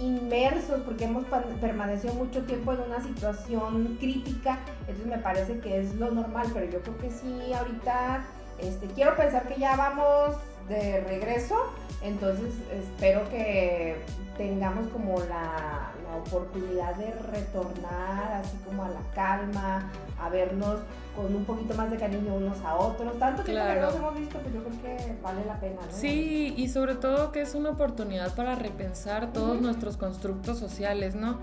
[0.00, 1.24] inmersos porque hemos
[1.60, 6.66] permanecido mucho tiempo en una situación crítica, entonces me parece que es lo normal, pero
[6.66, 8.24] yo creo que sí, ahorita
[8.58, 10.36] este, quiero pensar que ya vamos
[10.68, 11.56] de regreso,
[12.02, 13.96] entonces espero que
[14.36, 20.80] tengamos como la, la oportunidad de retornar así como a la calma, a vernos
[21.14, 23.18] con un poquito más de cariño unos a otros.
[23.18, 25.80] Tanto que no nos hemos visto, pues yo creo que vale la pena.
[25.80, 25.92] ¿no?
[25.92, 31.38] Sí, y sobre todo que es una oportunidad para repensar todos nuestros constructos sociales, ¿no?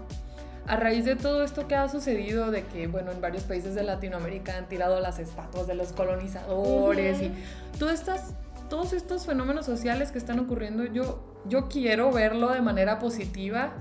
[0.66, 3.84] A raíz de todo esto que ha sucedido, de que, bueno, en varios países de
[3.84, 7.32] Latinoamérica han tirado las estatuas de los colonizadores y
[7.80, 8.34] todas estas
[8.70, 13.74] todos estos fenómenos sociales que están ocurriendo, yo, yo quiero verlo de manera positiva,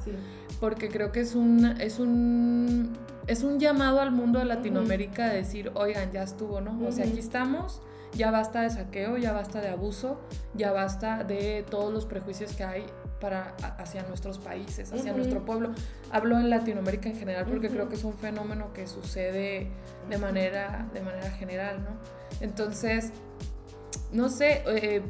[0.60, 5.36] porque creo que es un, es un, es un llamado al mundo de Latinoamérica de
[5.36, 6.78] decir, oigan, ya estuvo, ¿no?
[6.86, 7.82] O sea, aquí estamos,
[8.14, 10.20] ya basta de saqueo, ya basta de abuso,
[10.54, 12.86] ya basta de todos los prejuicios que hay
[13.20, 15.72] para, hacia nuestros países, hacia nuestro pueblo.
[16.10, 19.68] Hablo en Latinoamérica en general porque creo que es un fenómeno que sucede
[20.08, 21.96] de manera, de manera general, ¿no?
[22.40, 23.12] Entonces,
[24.12, 25.02] no sé, eh,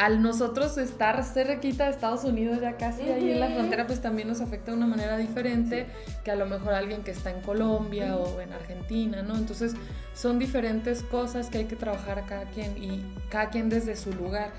[0.00, 4.28] al nosotros estar cerquita de Estados Unidos, ya casi ahí en la frontera, pues también
[4.28, 5.88] nos afecta de una manera diferente
[6.24, 9.36] que a lo mejor alguien que está en Colombia o en Argentina, ¿no?
[9.36, 9.74] Entonces
[10.14, 14.52] son diferentes cosas que hay que trabajar cada quien y cada quien desde su lugar.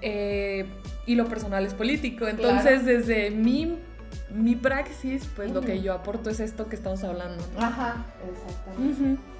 [0.00, 0.64] Eh,
[1.04, 2.26] y lo personal es político.
[2.26, 3.78] Entonces, desde mi,
[4.30, 7.44] mi praxis, pues lo que yo aporto es esto que estamos hablando.
[7.58, 9.35] Ajá, exactamente.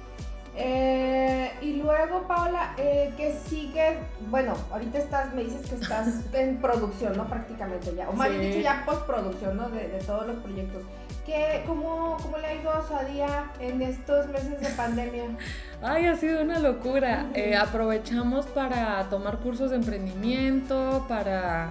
[0.59, 3.99] Eh, y luego, Paola, eh, ¿qué sigue?
[4.29, 7.27] Bueno, ahorita estás, me dices que estás en producción, ¿no?
[7.27, 8.09] Prácticamente ya.
[8.09, 9.69] O más bien dicho, ya postproducción, ¿no?
[9.69, 10.81] De, todos los proyectos.
[11.25, 15.25] ¿Qué, cómo, ¿Cómo le ha ido a Osadía en estos meses de pandemia?
[15.83, 17.27] Ay, ha sido una locura.
[17.35, 21.69] Eh, aprovechamos para tomar cursos de emprendimiento, para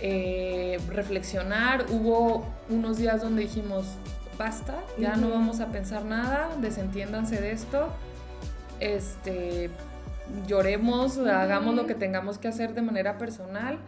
[0.00, 1.86] eh, reflexionar.
[1.90, 3.86] Hubo unos días donde dijimos,
[4.36, 7.88] basta, ya no vamos a pensar nada, desentiéndanse de esto.
[8.80, 9.70] Este,
[10.46, 13.78] lloremos, hagamos lo que tengamos que hacer de manera personal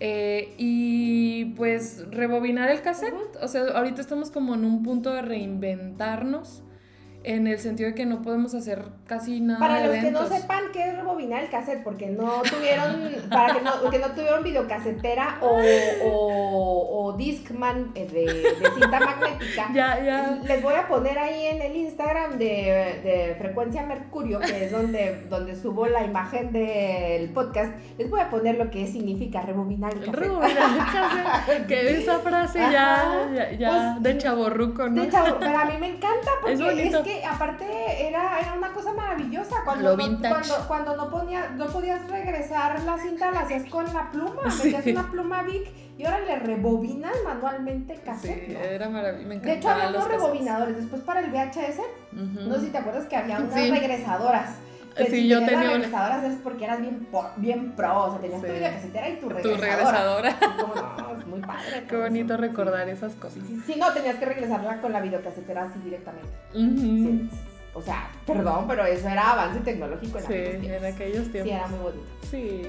[0.00, 3.36] eh, y pues rebobinar el cassette.
[3.40, 6.62] O sea, ahorita estamos como en un punto de reinventarnos
[7.24, 9.60] en el sentido de que no podemos hacer casi nada.
[9.60, 13.60] Para los que no sepan qué es rebobinar el cassette, porque no tuvieron, para que
[13.60, 15.60] no, que no tuvieron videocasetera o,
[16.04, 20.40] o, o Discman eh, de, de, cinta magnética, ya, ya.
[20.44, 25.24] les voy a poner ahí en el Instagram de, de, Frecuencia Mercurio, que es donde,
[25.28, 30.00] donde subo la imagen del podcast, les voy a poner lo que significa rebobinar el
[30.00, 30.16] cassette.
[30.16, 35.02] Rebobinar el cassette, que esa frase ya, ya, ya pues, de chaborruco, ¿no?
[35.02, 38.92] De chavo, pero a mí me encanta porque es, que aparte era, era una cosa
[38.92, 39.56] maravillosa.
[39.64, 44.10] Cuando, no, cuando, cuando no, ponía, no podías regresar la cinta, la hacías con la
[44.10, 44.42] pluma.
[44.64, 48.46] Metías una pluma Vic y ahora le rebobinas manualmente el cassette.
[48.46, 49.28] Sí, era maravilloso.
[49.28, 50.76] Me de hecho, había unos rebobinadores.
[50.76, 51.80] Después para el VHS,
[52.12, 54.56] no sé si te acuerdas que había unas regresadoras.
[54.96, 55.70] Que sí, yo tenía una.
[55.70, 59.56] regresadoras es porque eras bien, bien pro, o sea, tenías tu videocasetera y tu regresadora.
[59.56, 60.38] Tu regresadora.
[60.60, 61.84] Como, no, muy padre.
[61.88, 63.42] Qué bonito recordar esas cosas.
[63.46, 66.30] Sí, sí, no, tenías que regresarla con la videocasetera así directamente.
[66.52, 67.28] sí,
[67.74, 70.82] o sea, perdón, pero eso era avance tecnológico en sí, aquellos tiempos.
[70.82, 71.42] en aquellos tiempos.
[71.42, 72.06] Sí, era muy bonito.
[72.30, 72.62] Sí,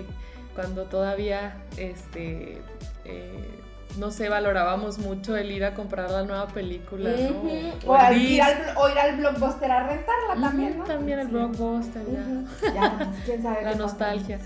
[0.56, 2.62] cuando todavía, este...
[3.04, 3.63] Eh,
[3.98, 7.92] no sé, valorábamos mucho el ir a comprar la nueva película, ¿no?
[7.92, 10.84] o, ir al, o, ir al, blockbuster a rentarla también, ¿no?
[10.84, 12.74] También el blockbuster, ya.
[12.74, 13.12] ya.
[13.26, 13.64] quién sabe.
[13.64, 14.40] La nostalgia.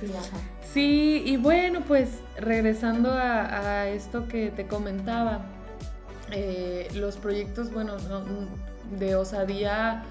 [0.74, 5.42] Sí, y bueno, pues regresando a, a esto que te comentaba,
[6.32, 7.96] eh, los proyectos, bueno,
[9.00, 10.04] de osadía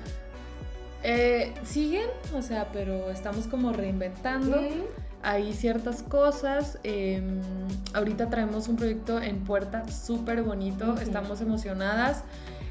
[1.02, 4.60] eh, siguen, o sea, pero estamos como reinventando
[5.26, 6.78] hay ciertas cosas.
[6.84, 7.40] Em,
[7.94, 12.22] ahorita traemos un proyecto en puerta súper bonito, estamos emocionadas.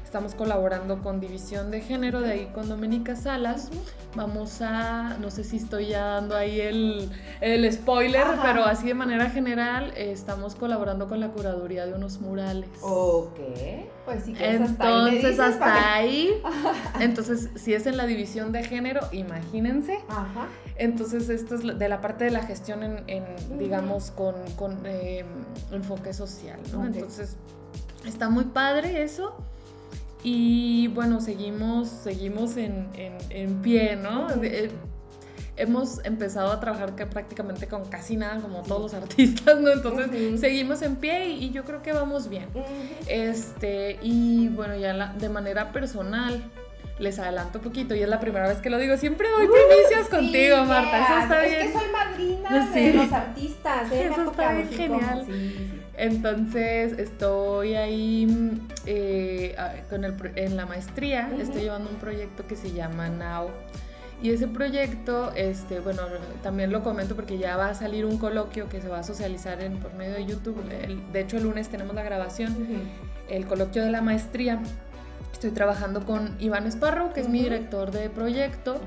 [0.02, 3.68] Estamos colaborando con División de Género, de ahí con Doménica Salas.
[4.14, 7.10] Vamos a, no sé si estoy ya dando ahí el,
[7.42, 12.70] el spoiler, pero así de manera general, estamos colaborando con la curaduría de unos murales.
[12.80, 13.38] Ok,
[14.06, 16.40] pues sí que Entonces, hasta ahí.
[17.00, 19.98] Entonces, si es en la División de Género, imagínense.
[20.08, 20.46] Ajá.
[20.78, 23.24] Entonces, esto es de la parte de la gestión en,
[23.58, 25.26] digamos, con, con em,
[25.72, 26.84] enfoque social, ¿no?
[26.84, 27.36] Entonces,
[28.06, 29.34] está muy padre eso.
[30.22, 32.88] Y bueno, seguimos, seguimos en,
[33.30, 34.28] en, pie, ¿no?
[34.42, 34.70] Eh,
[35.56, 39.70] hemos empezado a trabajar que prácticamente con casi nada, como todos los artistas, ¿no?
[39.70, 42.48] Entonces seguimos en pie y, yo creo que vamos bien.
[43.06, 46.42] Este, y bueno, ya de manera personal,
[46.98, 48.96] les adelanto un poquito y es la primera vez que lo digo.
[48.96, 51.04] Siempre doy primicias contigo, Marta.
[51.04, 53.92] Eso está es que soy madrina de los artistas.
[53.92, 54.08] ¿eh?
[54.12, 55.26] Eso está bien genial.
[55.98, 59.56] Entonces estoy ahí eh,
[59.88, 63.50] con el, en la maestría, estoy llevando un proyecto que se llama Now.
[64.22, 66.02] Y ese proyecto, este, bueno,
[66.42, 69.62] también lo comento porque ya va a salir un coloquio que se va a socializar
[69.62, 70.56] en, por medio de YouTube.
[70.64, 72.56] de hecho, el lunes tenemos la grabación,
[73.28, 74.60] el coloquio de la maestría.
[75.36, 78.80] Estoy trabajando con Iván Esparro, que es mi director de proyecto.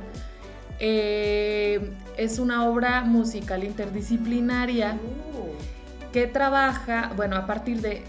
[0.80, 4.94] Eh, es una obra musical interdisciplinaria.
[4.94, 5.80] Uh
[6.12, 8.04] que trabaja, bueno, a partir de,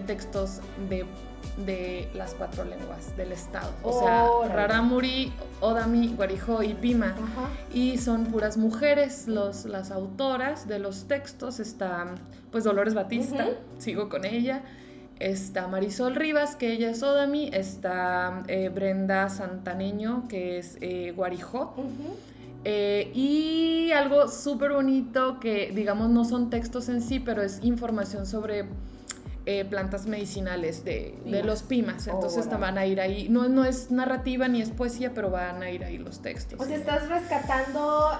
[0.00, 3.72] textos de, las cuatro lenguas del Estado.
[3.82, 7.14] O sea, Raramuri, Odami, Guarijo y Pima.
[7.72, 11.60] Y son puras mujeres los, las autoras de los textos.
[11.60, 12.14] Está,
[12.50, 14.62] pues, Dolores Batista, sigo con ella.
[15.18, 17.48] Está Marisol Rivas, que ella es Odami.
[17.52, 21.74] Está eh, Brenda Santaneño, que es eh, Guarijó.
[22.64, 28.26] Eh, y algo súper bonito que, digamos, no son textos en sí, pero es información
[28.26, 28.66] sobre
[29.46, 32.08] eh, plantas medicinales de, de los pimas.
[32.08, 33.28] Oh, Entonces van a ir ahí.
[33.28, 36.60] No, no es narrativa ni es poesía, pero van a ir ahí los textos.
[36.60, 38.10] O sea, estás rescatando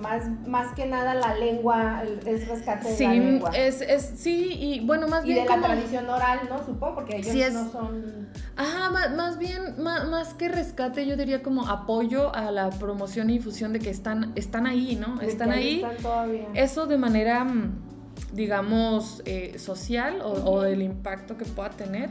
[0.00, 3.50] más, más que nada la lengua, es rescate de sí, la lengua.
[3.54, 5.38] Es, es, sí, y bueno, más bien.
[5.38, 6.64] Y de la tradición oral, ¿no?
[6.64, 8.28] Supongo, porque ellos no son.
[8.56, 13.34] Ajá, más, bien, más, más, que rescate, yo diría como apoyo a la promoción y
[13.34, 15.20] difusión de que están, están ahí, ¿no?
[15.20, 15.82] Están ahí.
[15.82, 16.46] Están todavía.
[16.54, 17.85] Eso de manera mm,
[18.32, 22.10] digamos, eh, social o, del impacto que pueda tener.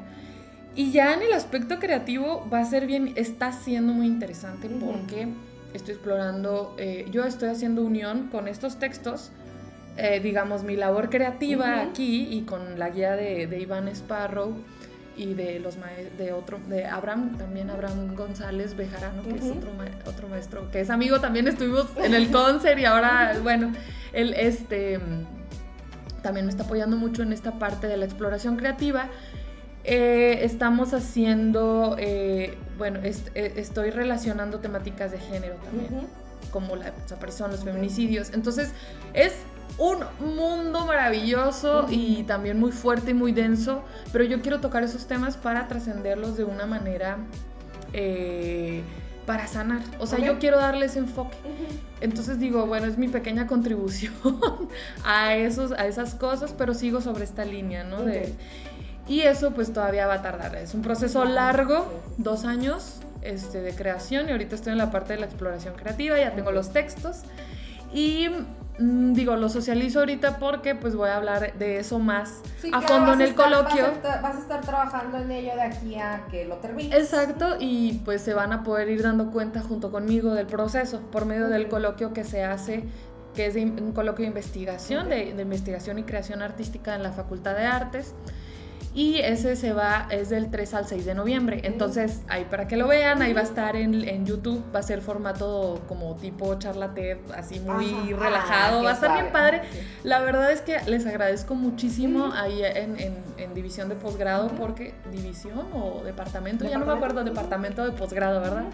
[0.76, 5.30] Y ya en el aspecto creativo va a ser bien, está siendo muy interesante porque
[5.74, 9.32] estoy explorando, eh, yo estoy haciendo unión con estos textos,
[9.98, 14.56] eh, digamos, mi labor creativa aquí y con la guía de, de Iván Sparrow.
[15.18, 15.78] y de los
[16.18, 19.72] de otro de Abraham también Abraham González Bejarano que es otro,
[20.06, 23.72] otro maestro que es amigo también estuvimos en el concert y ahora bueno
[24.12, 25.00] él este
[26.26, 29.10] también me está apoyando mucho en esta parte de la exploración creativa.
[29.84, 36.08] Eh, estamos haciendo eh, bueno eh, estoy relacionando temáticas de género también
[36.50, 38.32] como la desaparición los feminicidios.
[38.34, 38.72] Entonces
[39.14, 39.34] es
[39.78, 40.00] un
[40.36, 45.38] mundo maravilloso y también muy fuerte y muy denso, pero yo quiero tocar esos temas
[45.38, 47.18] para trascenderlos de una manera
[47.94, 48.82] eh,
[49.26, 49.82] para sanar.
[50.00, 51.38] O sea, yo quiero darles enfoque.
[52.02, 54.14] Entonces digo, bueno, es mi pequeña contribución
[55.06, 57.98] a, esos, a esas cosas, pero sigo sobre esta línea, ¿no?
[59.08, 60.56] y eso pues todavía va a tardar.
[60.56, 65.14] Es un proceso largo, dos años este, de creación y ahorita estoy en la parte
[65.14, 67.22] de la exploración creativa, ya tengo los textos.
[67.94, 68.30] Y
[68.78, 73.22] digo, lo socializo ahorita porque pues voy a hablar de eso más a fondo en
[73.22, 73.86] el coloquio.
[74.04, 76.98] Vas a, estar, trabajando en ello de aquí a que lo termines.
[76.98, 81.26] Exacto, y pues se van a poder ir dando cuenta junto conmigo del proceso por
[81.26, 82.84] medio del coloquio que se hace
[83.34, 87.54] que es un coloquio de investigación, de, de investigación y creación artística en la Facultad
[87.56, 88.16] de Artes
[88.96, 91.60] y ese se va, es del 3 al 6 de noviembre.
[91.66, 94.84] Entonces, ahí para que lo vean, ahí va a estar en, en YouTube, va a
[94.84, 99.64] ser formato como tipo charla TED, así muy relajado, ah, va a estar bien padre.
[100.04, 102.96] La verdad es que les agradezco muchísimo ahí en,
[103.38, 108.40] en, división de posgrado, porque división o departamento, ya no me acuerdo, departamento de posgrado,
[108.40, 108.66] ¿verdad?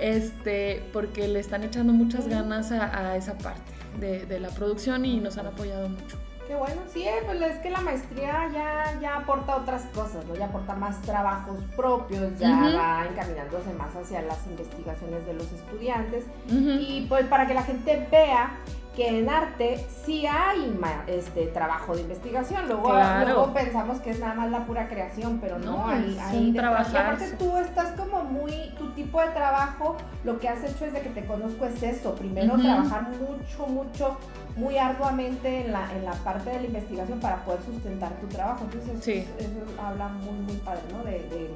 [0.00, 5.20] Este, porque le están echando muchas ganas a, esa parte de, de la producción y
[5.20, 6.16] nos han apoyado mucho.
[6.46, 10.34] Qué bueno, sí, eh, pues es que la maestría ya, ya aporta otras cosas, ¿no?
[10.34, 16.26] Ya aporta más trabajos propios, ya va encaminándose más hacia las investigaciones de los estudiantes.
[16.48, 18.58] Y pues para que la gente vea
[18.94, 22.68] que en arte sí hay este trabajo de investigación.
[22.68, 26.90] Luego, luego pensamos que es nada más la pura creación, pero no, hay, hay trabajo.
[26.92, 31.00] Y aparte tú estás como muy, tu tipo de trabajo, lo que has hecho desde
[31.00, 32.14] que te conozco es eso.
[32.14, 34.16] Primero trabajar mucho, mucho
[34.56, 38.64] muy arduamente en la, en la parte de la investigación para poder sustentar tu trabajo.
[38.64, 41.02] Entonces, eso, habla muy, muy padre, ¿no?
[41.02, 41.50] De, de,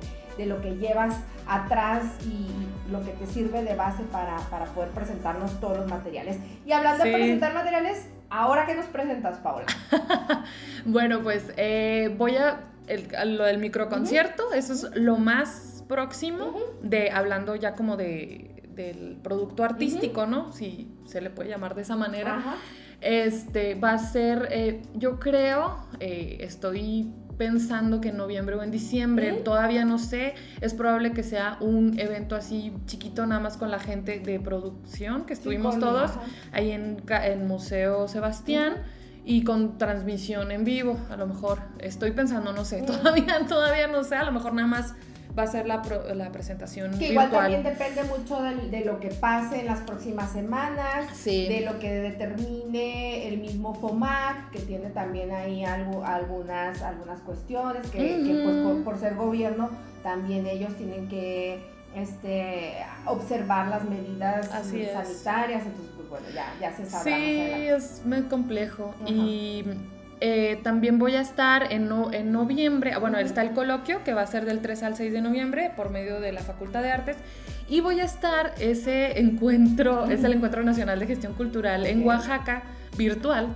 [0.46, 1.16] lo que llevas
[1.46, 6.38] atrás y lo que te sirve de base para, para poder presentarnos todos los materiales.
[6.66, 9.66] Y hablando de presentar materiales, ¿ahora qué nos presentas, Paola?
[10.84, 12.60] bueno, pues eh, voy a.
[12.86, 19.18] El, lo del microconcierto, eso es lo más próximo de hablando ya como de, del
[19.22, 20.52] producto artístico, ¿no?
[20.52, 22.56] Si se le puede llamar de esa manera.
[23.00, 28.70] Este va a ser, eh, yo creo, eh, estoy pensando que en noviembre o en
[28.70, 33.70] diciembre, todavía no sé, es probable que sea un evento así chiquito nada más con
[33.70, 36.10] la gente de producción, que estuvimos todos
[36.52, 38.74] ahí en, el Museo Sebastián.
[39.24, 41.58] Y con transmisión en vivo, a lo mejor.
[41.80, 44.94] Estoy pensando, no sé, todavía, todavía no sé, a lo mejor nada más
[45.36, 45.82] va a ser la,
[46.14, 51.24] la presentación que igual también depende mucho de, lo que pase en las próximas semanas,
[51.24, 57.88] de lo que determine el mismo FOMAC, que tiene también ahí algo, algunas, algunas cuestiones,
[57.90, 59.70] que, pues por, ser gobierno
[60.02, 61.60] también ellos tienen que
[61.94, 62.74] este,
[63.06, 67.04] observar las medidas sanitarias, entonces pues bueno, ya, ya se sabe.
[67.04, 68.94] Sí, es muy complejo.
[69.06, 69.64] Y
[70.20, 74.22] eh, también voy a estar en, en noviembre, ah, bueno, está el coloquio que va
[74.22, 77.16] a ser del 3 al 6 de noviembre por medio de la Facultad de Artes
[77.68, 82.62] y voy a estar ese encuentro, es el Encuentro Nacional de Gestión Cultural en Oaxaca
[82.96, 83.54] virtual.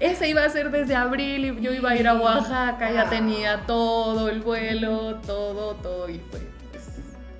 [0.00, 3.62] Ese iba a ser desde abril y yo iba a ir a Oaxaca, ya tenía
[3.66, 6.40] todo el vuelo, todo, todo y fue,
[6.72, 6.88] pues,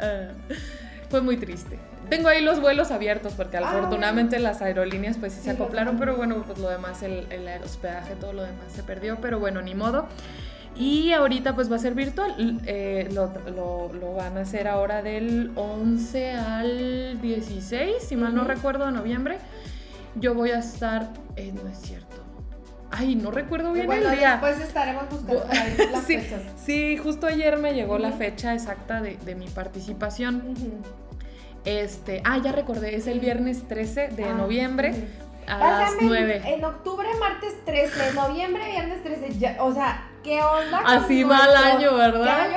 [0.00, 0.32] ah,
[1.08, 1.78] fue muy triste.
[2.08, 6.16] Tengo ahí los vuelos abiertos porque ah, afortunadamente las aerolíneas pues sí, se acoplaron, pero
[6.16, 9.74] bueno, pues lo demás, el, el hospedaje, todo lo demás se perdió, pero bueno, ni
[9.74, 10.08] modo.
[10.76, 13.32] Y ahorita pues va a ser virtual, eh, lo,
[13.92, 19.38] lo, van a hacer ahora del 11 al 16, si mal no recuerdo, de noviembre.
[20.16, 22.16] Yo voy a estar, eh, no es cierto.
[22.90, 24.32] Ay, no recuerdo bien el día.
[24.32, 25.46] Después estaremos buscando
[25.92, 26.42] las fechas.
[26.56, 30.56] Sí, justo ayer me llegó la fecha exacta de, de mi participación.
[31.64, 34.94] Este, ah, ya recordé, es el viernes 13 de ah, noviembre.
[35.46, 36.42] A las 9.
[36.46, 39.60] En octubre, martes 13, noviembre, viernes 13.
[39.60, 40.82] o sea, ¿Qué onda?
[40.82, 42.48] Con Así va el año, ¿verdad?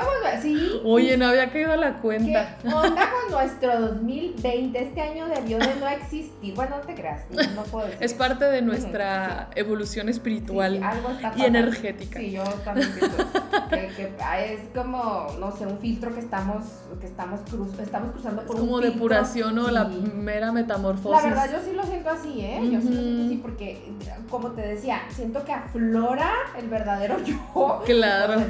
[0.42, 0.80] Sí.
[0.86, 2.58] Oye, no había caído la cuenta.
[2.62, 4.82] ¿Qué onda con nuestro 2020?
[4.82, 6.56] Este año debió de no existir.
[6.56, 7.24] Bueno, no te creas,
[7.56, 8.04] no, puedo decir.
[8.04, 10.82] Es parte de nuestra evolución espiritual
[11.36, 12.20] y energética.
[12.20, 13.18] Sí, yo también pienso
[13.70, 16.64] que, que, es como, no sé, un filtro que estamos,
[17.02, 21.24] que estamos, cruz, estamos cruzando por es como depuración o la mera metamorfosis.
[21.24, 22.60] La verdad, yo sí lo siento así, ¿eh?
[22.72, 23.92] Yo sí lo siento así porque,
[24.30, 27.84] como te decía, siento que aflora el verdadero yo poco.
[27.98, 28.44] Claro.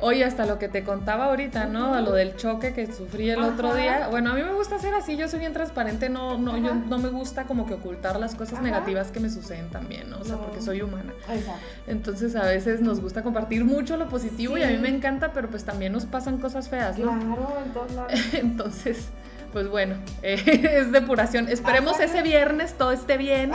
[0.00, 2.00] Oye, hasta lo que te contaba ahorita, ¿no?
[2.00, 4.08] Lo del choque que sufrí el otro día.
[4.08, 6.98] Bueno, a mí me gusta ser así, yo soy bien transparente, no, no, yo no
[6.98, 10.18] me gusta como que ocultar las cosas negativas que me suceden también, ¿no?
[10.18, 11.12] O sea, porque soy humana.
[11.28, 11.60] Exacto.
[11.86, 15.48] Entonces a veces nos gusta compartir mucho lo positivo y a mí me encanta, pero
[15.48, 17.18] pues también nos pasan cosas feas, ¿no?
[17.18, 18.34] Claro, entonces.
[18.34, 19.08] entonces
[19.54, 20.42] pues bueno, eh,
[20.80, 21.48] es depuración.
[21.48, 23.52] Esperemos ese viernes todo esté bien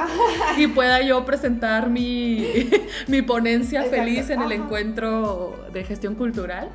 [0.57, 2.69] y pueda yo presentar mi,
[3.07, 6.69] mi ponencia feliz en el encuentro de gestión cultural.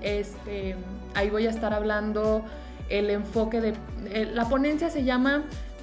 [0.00, 0.76] este,
[1.14, 2.44] ahí voy a estar hablando
[2.88, 3.74] el enfoque de...
[4.12, 5.42] Eh, la ponencia se llama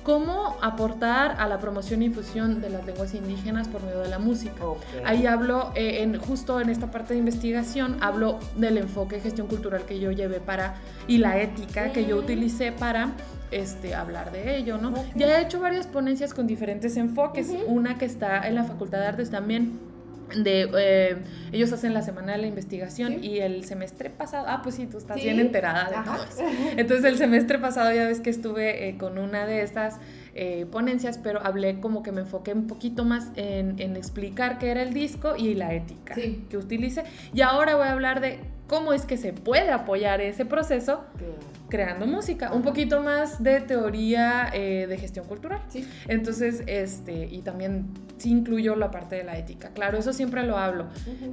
[0.09, 4.17] cómo aportar a la promoción y difusión de las lenguas indígenas por medio de la
[4.17, 4.55] música.
[5.05, 9.45] Ahí hablo, eh, en, justo en esta parte de investigación, hablo del enfoque de gestión
[9.45, 13.11] cultural que yo llevé para, y la ética que yo utilicé para
[13.51, 14.95] este, hablar de ello, ¿no?
[15.13, 19.05] Ya he hecho varias ponencias con diferentes enfoques, una que está en la Facultad de
[19.05, 19.79] Artes también,
[20.35, 21.17] de eh,
[21.51, 24.97] ellos hacen la semana de la investigación y el semestre pasado, ah, pues sí, tú
[24.97, 26.43] estás bien enterada de todo eso.
[26.77, 29.97] Entonces el semestre pasado ya ves que estuve eh, con una de estas
[30.35, 34.71] eh, ponencias, pero hablé como que me enfoqué un poquito más en, en explicar qué
[34.71, 37.03] era el disco y la ética que utilice.
[37.33, 41.03] Y ahora voy a hablar de cómo es que se puede apoyar ese proceso
[41.69, 45.61] creando música, un poquito más de teoría de gestión cultural.
[46.07, 47.87] Entonces, este, y también
[48.19, 49.69] sí incluyo la parte de la ética.
[49.69, 50.87] Claro, eso siempre lo hablo,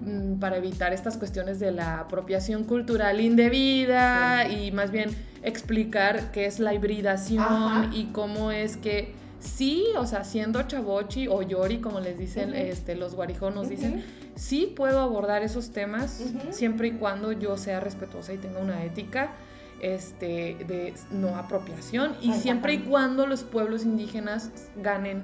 [0.05, 5.11] mm, para evitar estas cuestiones de la apropiación cultural indebida y más bien
[5.43, 11.43] explicar qué es la hibridación y cómo es que sí, o sea, siendo chavochi o
[11.43, 16.93] yori, como les dicen este, los guarijonos, dicen, sí puedo abordar esos temas siempre y
[16.93, 19.33] cuando yo sea respetuosa y tenga una ética
[19.81, 25.23] este, de no apropiación y siempre y cuando los pueblos indígenas ganen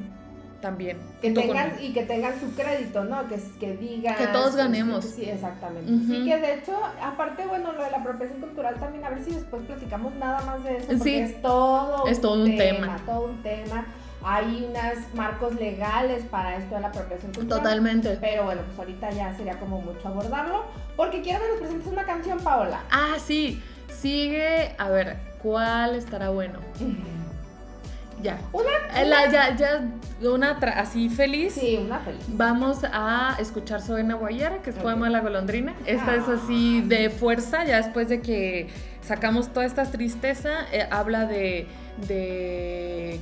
[0.63, 0.97] también.
[1.21, 3.29] Que tengan, y que tengan su crédito, ¿no?
[3.29, 4.17] Que, que digan...
[4.17, 5.05] Que todos ganemos.
[5.05, 5.93] Sí, exactamente.
[6.07, 9.35] Sí, que de hecho, aparte, bueno, lo de la apropiación cultural también, a ver si
[9.35, 13.43] después platicamos nada más de eso, porque es todo, es todo un, tema, Todo un
[13.43, 13.85] tema.
[14.25, 17.61] Hay unos marcos legales para esto de la apropiación cultural.
[17.61, 18.19] Totalmente.
[18.21, 20.65] Pero bueno, pues ahorita ya sería como mucho abordarlo.
[20.97, 22.83] Porque quiero que nos presentes una canción, Paola.
[22.91, 23.61] Ah, sí.
[23.89, 26.61] Sigue, a ver, ¿cuál estará bueno?
[28.23, 28.39] Ya.
[28.53, 29.85] Una, eh, ya, ya,
[30.31, 31.55] una así feliz.
[31.55, 32.23] Sí, una feliz.
[32.29, 35.75] Vamos a escuchar Soena Guayara, que es poema de la golondrina.
[35.87, 36.89] Esta es así ah.
[36.89, 38.69] de fuerza, ya después de que
[39.03, 41.67] sacamos toda esta tristeza, eh, habla de,
[42.07, 43.21] de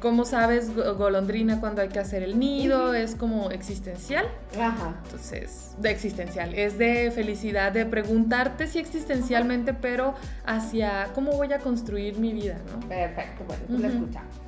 [0.00, 2.92] ¿Cómo sabes, golondrina, cuando hay que hacer el nido?
[2.92, 4.26] Es como existencial.
[4.60, 4.96] Ajá.
[5.04, 6.54] Entonces, de existencial.
[6.54, 10.14] Es de felicidad, de preguntarte si existencialmente, pero
[10.44, 12.88] hacia cómo voy a construir mi vida, ¿no?
[12.88, 14.41] Perfecto, bueno, tú la escuchamos.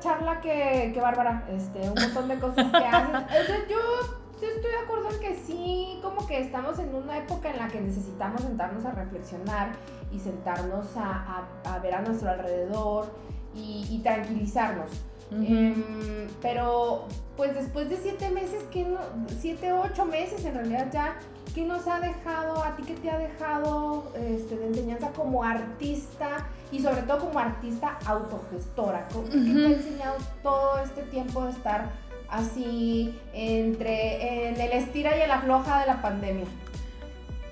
[0.00, 3.68] Charla que, que Bárbara, este, un montón de cosas que haces.
[3.68, 7.68] yo estoy de acuerdo en que sí, como que estamos en una época en la
[7.68, 9.72] que necesitamos sentarnos a reflexionar
[10.12, 13.12] y sentarnos a, ver a nuestro alrededor
[13.54, 14.90] y, tranquilizarnos.
[15.30, 17.04] Em, pero
[17.36, 18.98] pues después de siete meses, que no,
[19.38, 21.16] siete, ocho meses en realidad ya,
[21.54, 26.46] ¿qué nos ha dejado, a ti qué te ha dejado este, de enseñanza como artista
[26.70, 29.08] y sobre todo como artista autogestora?
[29.08, 31.90] ¿Qué te ha enseñado todo este tiempo de estar
[32.28, 36.46] así entre en el estira y el afloja de la pandemia?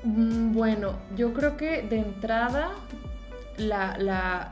[0.04, 2.70] Mm, bueno, yo creo que de entrada
[3.56, 3.96] la,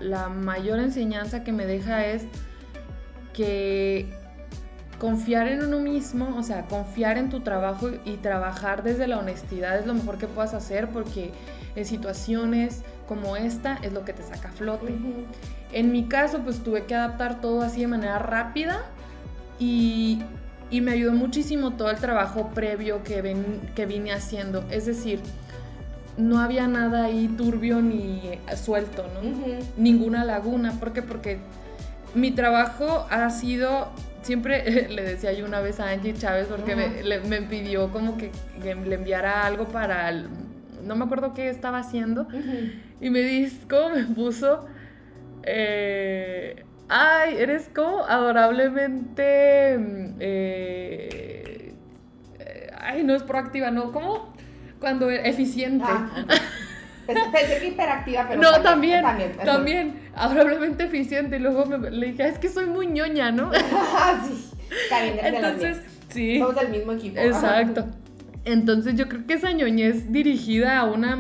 [0.01, 2.25] la mayor enseñanza que me deja es
[3.33, 4.24] que
[4.99, 9.79] confiar en uno mismo, o sea, confiar en tu trabajo y trabajar desde la honestidad
[9.79, 11.33] es lo mejor que puedas hacer porque
[11.77, 14.95] en situaciones como esta es lo que te saca a flote.
[15.73, 18.83] En mi caso, pues tuve que adaptar todo así de manera rápida
[19.59, 20.23] y,
[20.71, 24.65] me ayudó muchísimo todo el trabajo previo que, ven, que vine haciendo.
[24.71, 25.21] Es decir,
[26.17, 29.31] no había nada ahí turbio ni suelto, ¿no?
[29.77, 30.73] Ninguna laguna.
[30.73, 31.03] ¿Por qué?
[31.03, 31.39] Porque
[32.15, 33.89] mi trabajo ha sido
[34.25, 38.95] siempre le decía yo una vez a Angie Chávez porque me, pidió como que, le
[38.95, 40.13] enviara algo para
[40.83, 42.27] no me acuerdo qué estaba haciendo.
[43.01, 44.67] Y me dijo, me puso
[45.45, 49.79] eh, ay eres como adorablemente
[50.21, 51.75] eh,
[52.79, 54.35] ay no es proactiva no como
[54.81, 55.85] cuando eficiente.
[55.87, 56.27] Ah,
[57.07, 58.41] Pensé que hiperactiva, pero.
[58.41, 59.03] No, también.
[59.03, 61.37] También, también, adorablemente eficiente.
[61.37, 63.51] Y luego me, le dije, es que soy muy ñoña, ¿no?
[63.97, 64.51] Ah, sí.
[65.23, 65.79] Entonces,
[66.09, 66.39] sí.
[66.39, 67.19] Somos del mismo equipo.
[67.19, 67.87] Exacto.
[68.45, 71.19] Entonces yo creo que esa ñoñez dirigida a una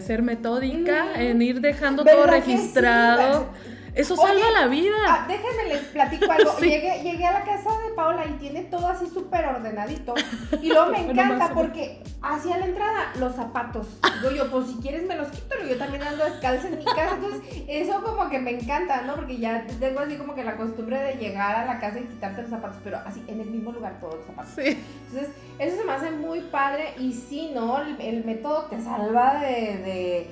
[0.00, 1.20] ser metódica, mm.
[1.20, 3.48] en ir dejando todo registrado.
[3.94, 4.96] Eso salva la vida.
[5.08, 6.56] Ah, déjenme les platico algo.
[6.60, 10.14] Llegué, llegué, a la casa de Paola y tiene todo así súper ordenadito.
[10.60, 13.86] Y luego me encanta porque hacia la entrada los zapatos.
[14.20, 15.54] Digo yo, pues si quieres me los quito.
[15.68, 17.14] Yo también ando descalza en mi casa.
[17.14, 19.14] Entonces, eso como que me encanta, ¿no?
[19.14, 22.42] Porque ya tengo así como que la costumbre de llegar a la casa y quitarte
[22.42, 24.52] los zapatos, pero así en el mismo lugar todos los zapatos.
[24.56, 24.84] Sí.
[25.06, 26.94] Entonces, eso se me hace muy padre.
[26.98, 27.80] Y sí, ¿no?
[27.80, 30.28] El, método te salva de.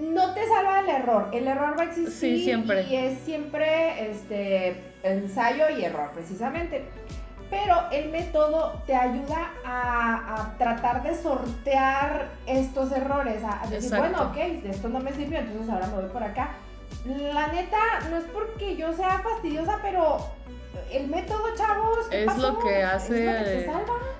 [0.00, 1.28] No te salva del error.
[1.32, 2.36] El error va a existir.
[2.38, 6.84] Sí, siempre y es siempre este, ensayo y error, precisamente.
[7.50, 14.36] Pero el método te ayuda a, tratar de sortear estos errores, a, decir, bueno, ok,
[14.64, 16.50] esto no me sirvió, entonces ahora me voy por acá.
[17.04, 20.18] La neta, no es porque yo sea fastidiosa, pero
[20.92, 23.66] el método, chavos, es lo que hace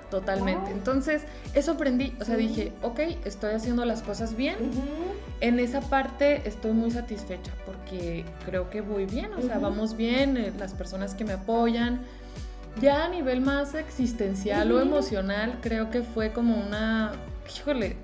[0.09, 0.71] totalmente.
[0.71, 1.23] Entonces,
[1.53, 4.57] eso aprendí, o sea, dije, ok, estoy haciendo las cosas bien.
[5.39, 10.37] En esa parte estoy muy satisfecha porque creo que voy bien, o sea, vamos bien,
[10.37, 12.01] eh, las personas que me apoyan.
[12.79, 17.11] Ya a nivel más existencial o emocional, creo que fue como una,
[17.53, 17.97] híjole,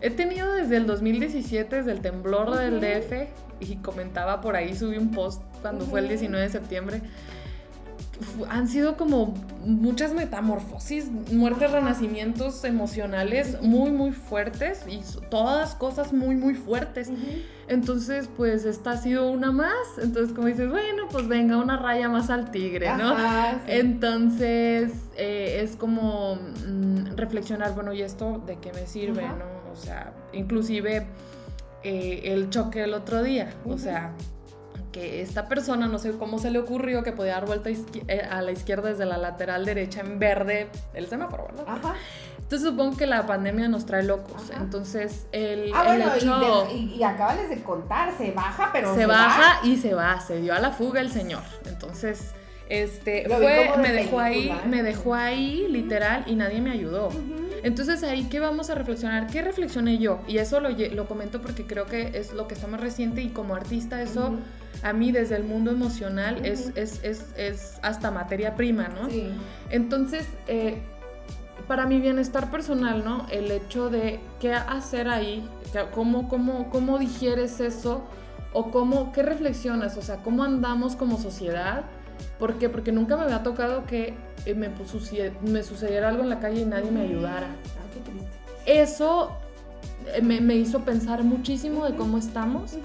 [0.00, 3.28] he tenido desde el 2017, desde el temblor del DF,
[3.60, 7.02] y comentaba por ahí, subí un post cuando fue el 19 de septiembre,
[8.48, 16.36] han sido como muchas metamorfosis, muertes, renacimientos emocionales muy, muy fuertes y todas cosas muy,
[16.36, 17.10] muy fuertes.
[17.68, 19.98] Entonces, pues esta ha sido una más.
[20.00, 23.14] Entonces, como dices, bueno, pues venga, una raya más al tigre, ¿no?
[23.66, 29.72] Entonces, eh, es como mm, reflexionar, bueno, ¿y esto de qué me sirve, no?
[29.72, 31.06] O sea, inclusive
[31.82, 34.12] eh, el choque el otro día, o sea
[34.96, 38.40] que esta persona, no sé cómo se le ocurrió que podía dar vuelta eh, a
[38.40, 41.64] la izquierda desde la lateral derecha en verde el semáforo, ¿verdad?
[41.68, 41.94] Ajá.
[42.38, 44.50] Entonces supongo que la pandemia nos trae locos.
[44.58, 49.60] Entonces el, ah, bueno, hecho, y, y, acabas de contar, se baja, pero se, baja
[49.64, 51.42] y se va, se dio a la fuga el señor.
[51.66, 52.32] Entonces
[52.70, 57.10] este fue, me dejó ahí, me dejó ahí literal y nadie me ayudó.
[57.62, 60.20] Entonces ahí que vamos a reflexionar, ¿qué reflexioné yo?
[60.28, 63.28] Y eso lo, lo comento porque creo que es lo que está más reciente y
[63.30, 64.38] como artista eso
[64.82, 69.08] a mí desde el mundo emocional es, es, es, es, hasta materia prima, ¿no?
[69.10, 69.30] Sí.
[69.70, 70.82] Entonces, eh,
[71.66, 73.26] para mi bienestar personal, ¿no?
[73.30, 75.48] El hecho de qué hacer ahí,
[75.92, 78.04] cómo, cómo, cómo digieres eso
[78.52, 81.84] o cómo, qué reflexionas, o sea, cómo andamos como sociedad.
[82.38, 82.68] ¿Por qué?
[82.68, 84.14] Porque nunca me había tocado que
[84.44, 84.68] eh, me,
[85.42, 87.46] me sucediera algo en la calle y nadie me ayudara.
[87.46, 88.30] Ay, qué triste.
[88.66, 89.32] Eso
[90.14, 92.76] eh, me, me, hizo pensar muchísimo de cómo estamos.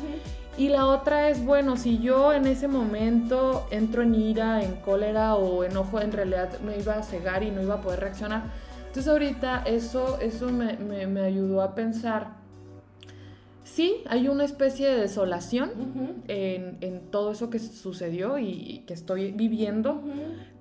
[0.57, 5.35] Y la otra es, bueno, si yo en ese momento entro en ira, en cólera
[5.35, 8.43] o enojo, en realidad me iba a cegar y no iba a poder reaccionar.
[8.91, 12.27] Entonces ahorita eso, eso me, me, ayudó a pensar,
[13.73, 20.03] sí, hay una especie de desolación en, todo eso que sucedió y, que estoy viviendo,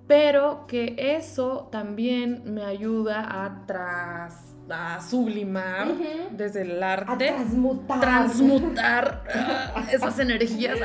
[0.07, 5.89] pero que eso también me ayuda a tras a sublimar
[6.31, 10.79] desde el arte, a transmutar, transmutar ah, esas energías.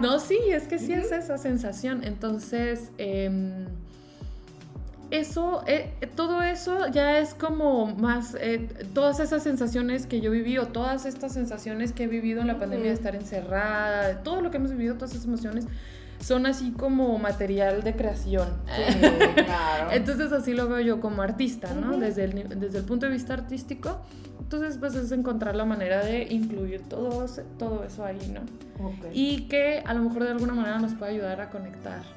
[0.00, 2.04] No, sí, es que sí es esa sensación.
[2.04, 3.66] Entonces, em,
[5.18, 10.58] eso, eh, todo eso ya es como más, eh, todas esas sensaciones que yo viví
[10.58, 14.50] o todas estas sensaciones que he vivido en la pandemia de estar encerrada, todo lo
[14.50, 15.66] que hemos vivido, todas esas emociones,
[16.20, 18.48] son así como material de creación.
[19.92, 21.96] Entonces así lo veo yo como artista, ¿no?
[21.98, 24.00] desde, el, desde el punto de vista artístico.
[24.40, 27.26] Entonces pues es encontrar la manera de incluir todo,
[27.58, 28.40] todo eso ahí, ¿no?
[29.12, 32.15] Y que a lo mejor de alguna manera nos puede ayudar a conectar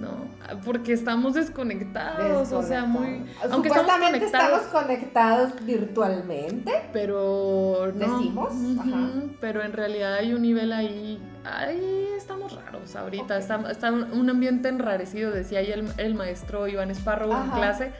[0.00, 0.28] ¿no?
[0.64, 3.26] Porque estamos desconectados, o sea, muy...
[3.50, 6.72] Aunque estamos conectados, estamos conectados virtualmente.
[6.92, 8.18] Pero no.
[8.18, 8.52] Decimos.
[9.40, 11.20] Pero en realidad hay un nivel ahí...
[11.44, 13.38] Ahí estamos raros ahorita.
[13.38, 17.92] Está, un ambiente enrarecido, decía ahí el, maestro Iván Esparro en clase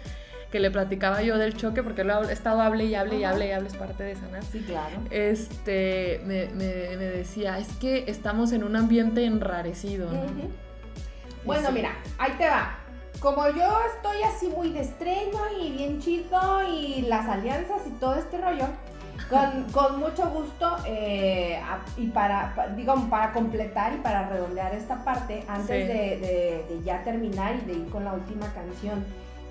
[0.51, 3.46] que le platicaba yo del choque, porque lo he estado hable y hable y hable
[3.46, 4.42] y hable, es parte de sanar.
[4.42, 4.96] Sí, claro.
[5.11, 10.24] Este, me, me, me, decía, es que estamos en un ambiente enrarecido, ¿no?
[11.45, 12.76] Bueno, mira, ahí te va.
[13.20, 18.14] Como yo estoy así muy de estreno y bien chido y las alianzas y todo
[18.14, 18.66] este rollo,
[19.72, 21.61] con, mucho gusto eh,
[21.97, 27.66] y para, digamos, para completar y para redondear esta parte, antes de, ya terminar y
[27.66, 29.05] de ir con la última canción,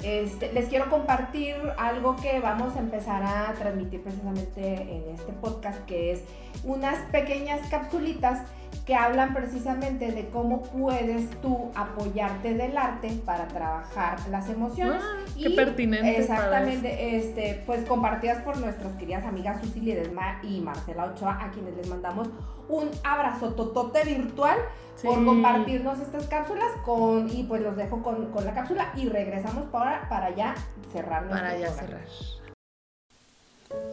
[0.03, 5.83] este, les quiero compartir algo que vamos a empezar a transmitir precisamente en este podcast,
[5.85, 6.23] que es
[6.63, 8.47] unas pequeñas capsulitas
[8.89, 14.99] que hablan precisamente de cómo puedes tú apoyarte del arte para trabajar las emociones.
[14.99, 16.17] Ah, qué pertinente.
[16.17, 21.77] Exactamente, este, pues compartidas por nuestras queridas amigas Susi Ledesma y Marcela Ochoa, a quienes
[21.77, 22.29] les mandamos
[22.67, 24.57] un abrazo totote virtual
[25.03, 30.09] por compartirnos estas cápsulas con, y pues los dejo con, la cápsula y regresamos para,
[30.09, 30.55] para ya
[30.91, 32.01] cerrar Para ya cerrar.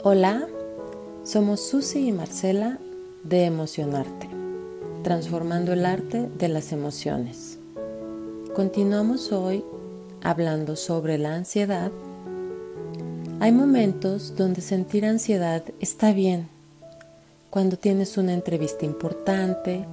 [0.02, 0.46] Hola,
[1.22, 2.78] somos Susi y Marcela
[3.24, 4.35] de Emocionarte
[5.06, 7.60] transformando el arte de las emociones.
[8.56, 9.64] Continuamos hoy
[10.20, 11.92] hablando sobre la ansiedad.
[13.38, 16.48] Hay momentos donde sentir ansiedad está bien.
[17.50, 19.84] Cuando tienes una entrevista importante,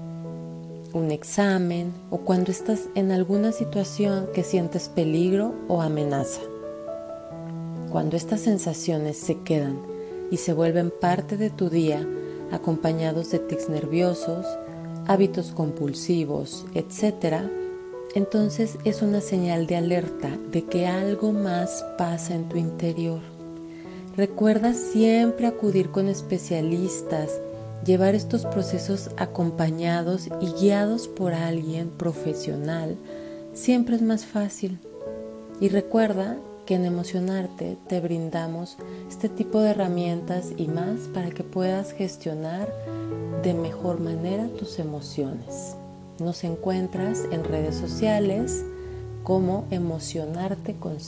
[0.93, 6.41] un examen o cuando estás en alguna situación que sientes peligro o amenaza.
[7.91, 9.77] Cuando estas sensaciones se quedan
[10.31, 12.03] y se vuelven parte de tu día
[12.51, 14.47] acompañados de tics nerviosos,
[15.07, 17.49] hábitos compulsivos, etc.,
[18.15, 23.21] entonces es una señal de alerta de que algo más pasa en tu interior.
[24.15, 27.41] Recuerda siempre acudir con especialistas,
[27.83, 32.95] llevar estos procesos acompañados y guiados por alguien profesional.
[33.53, 34.77] Siempre es más fácil.
[35.59, 38.77] Y recuerda que en Emocionarte te brindamos
[39.09, 42.67] este tipo de herramientas y más para que puedas gestionar
[43.43, 45.75] de mejor manera tus emociones.
[46.19, 48.63] Nos encuentras en redes sociales
[49.23, 50.99] como emocionarte con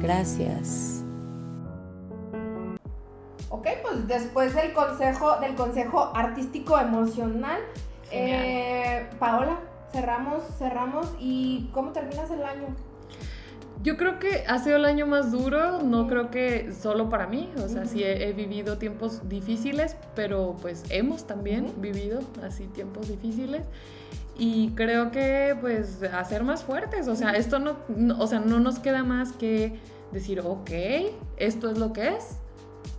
[0.00, 1.02] Gracias.
[3.50, 7.60] Ok, pues después del consejo, del consejo artístico emocional,
[8.10, 9.58] eh, Paola,
[9.92, 12.66] cerramos, cerramos y ¿cómo terminas el año?
[13.82, 17.48] Yo creo que ha sido el año más duro, no creo que solo para mí,
[17.64, 23.62] o sea, sí he, vivido tiempos difíciles, pero pues hemos también vivido así tiempos difíciles
[24.36, 27.76] y creo que pues hacer más fuertes, o sea, esto no,
[28.18, 29.78] o sea, no nos queda más que
[30.10, 30.70] decir, ok,
[31.36, 32.36] esto es lo que es,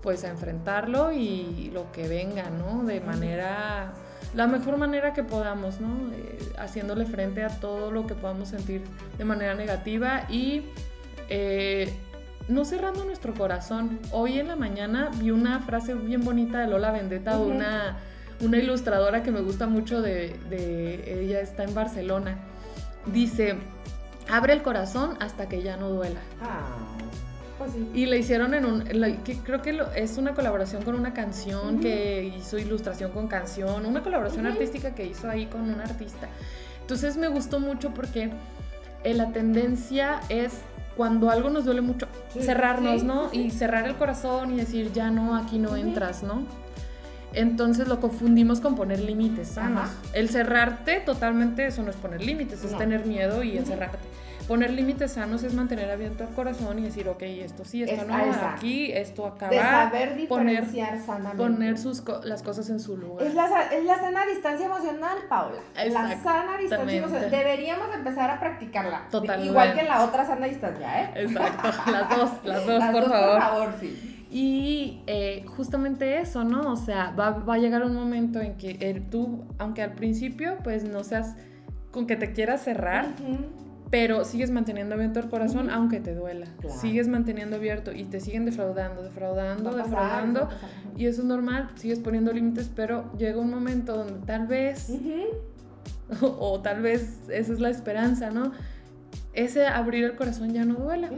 [0.01, 2.85] pues a enfrentarlo y lo que venga, ¿no?
[2.85, 3.93] De manera
[4.33, 6.13] la mejor manera que podamos, ¿no?
[6.13, 8.83] Eh, haciéndole frente a todo lo que podamos sentir
[9.17, 10.65] de manera negativa y
[11.29, 11.93] eh,
[12.47, 13.99] no cerrando nuestro corazón.
[14.11, 17.97] Hoy en la mañana vi una frase bien bonita de Lola Vendetta, una,
[18.41, 20.35] una ilustradora que me gusta mucho, de,
[21.23, 22.37] ella está en Barcelona.
[23.05, 23.55] Dice,
[24.29, 26.19] abre el corazón hasta que ya no duela.
[26.41, 26.98] Ah.
[27.59, 28.83] Pues y le hicieron en un,
[29.23, 34.01] que creo que es una colaboración con una canción que hizo ilustración con canción, una
[34.01, 36.29] colaboración artística que hizo ahí con un artista.
[36.79, 38.31] Entonces me gustó mucho porque
[39.03, 40.53] eh, la tendencia es
[40.95, 42.07] cuando algo nos duele mucho,
[42.39, 43.29] cerrarnos, ¿no?
[43.33, 46.45] Y cerrar el corazón y decir, ya no, aquí no entras, ¿no?
[47.33, 49.57] Entonces lo confundimos con poner límites
[50.13, 53.99] El cerrarte totalmente, eso no es poner límites, es tener miedo y encerrarte.
[54.49, 58.15] Poner límites sanos es mantener abierto el corazón y decir, ok, esto sí, esto no,
[58.15, 59.51] aquí, esto acaba.
[59.51, 61.37] De saber diferenciar poner, sanamente.
[61.37, 63.27] Poner sus, las cosas en su lugar.
[63.27, 65.59] Es la, es la sana distancia emocional, Paula.
[65.75, 67.29] La sana distancia emocional.
[67.29, 69.07] Deberíamos empezar a practicarla.
[69.11, 69.51] Totalmente.
[69.51, 71.11] Igual que la otra sana distancia, ¿eh?
[71.15, 73.33] Exacto, las dos, las dos, por favor.
[73.33, 74.25] Por favor, sí.
[74.31, 76.71] Y eh, justamente eso, ¿no?
[76.71, 80.57] O sea, va, va, a llegar un momento en que eh, tú, aunque al principio,
[80.63, 81.35] pues no seas
[81.91, 83.05] con que te quieras cerrar,
[83.89, 86.47] pero sigues manteniendo abierto el corazón aunque te duela.
[86.69, 90.49] Sigues manteniendo abierto y te siguen defraudando, defraudando, defraudando.
[90.95, 94.91] y eso es normal, sigues poniendo límites, pero llega un momento donde tal vez,
[96.21, 98.51] o, tal vez esa es la esperanza, ¿no?
[99.33, 101.09] Ese abrir el corazón ya no duela.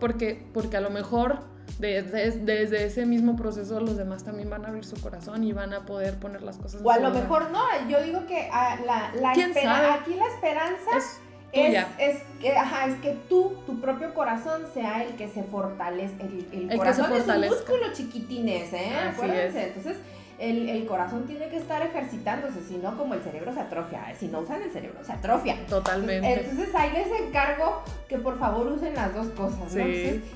[0.00, 1.40] porque, porque a lo mejor
[1.78, 5.84] desde, ese mismo proceso los demás también van a abrir su corazón y van a
[5.84, 6.80] poder poner las cosas.
[6.82, 11.20] O a lo mejor no, yo digo que ah, la, la aquí la esperanza es,
[11.52, 16.70] es, que, ajá, es que tú, tu propio corazón sea el que se fortalece, el,
[16.70, 18.92] el, corazón es un músculo chiquitines, ¿eh?
[19.12, 19.96] Acuérdense, entonces
[20.38, 24.14] el, el, corazón tiene que estar ejercitándose, si no, como el cerebro se atrofia.
[24.18, 25.56] Si no usan el cerebro, se atrofia.
[25.68, 26.40] Totalmente.
[26.40, 29.88] Entonces ahí les encargo que por favor usen las dos cosas, ¿no?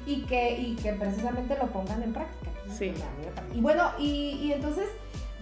[0.07, 2.51] y, que, y que precisamente lo pongan en práctica.
[2.77, 2.93] Sí.
[3.55, 4.89] Y bueno, y, y entonces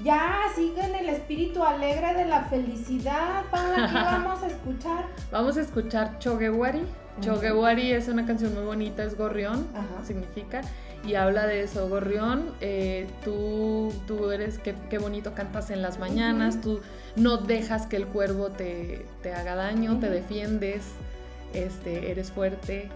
[0.03, 3.45] ya siguen el espíritu alegre de la felicidad.
[3.51, 5.07] ¿Para qué vamos a escuchar?
[5.31, 6.83] Vamos a escuchar Chogewari.
[7.21, 9.67] Chogewari es una canción muy bonita, es gorrión,
[10.05, 10.63] significa
[11.05, 15.99] y habla de eso, Gorrión, eh, tú, tú eres, qué, qué, bonito cantas en las
[15.99, 16.81] mañanas, tú
[17.17, 20.83] no dejas que el cuervo te, te haga daño, te defiendes,
[21.55, 22.91] este, eres fuerte.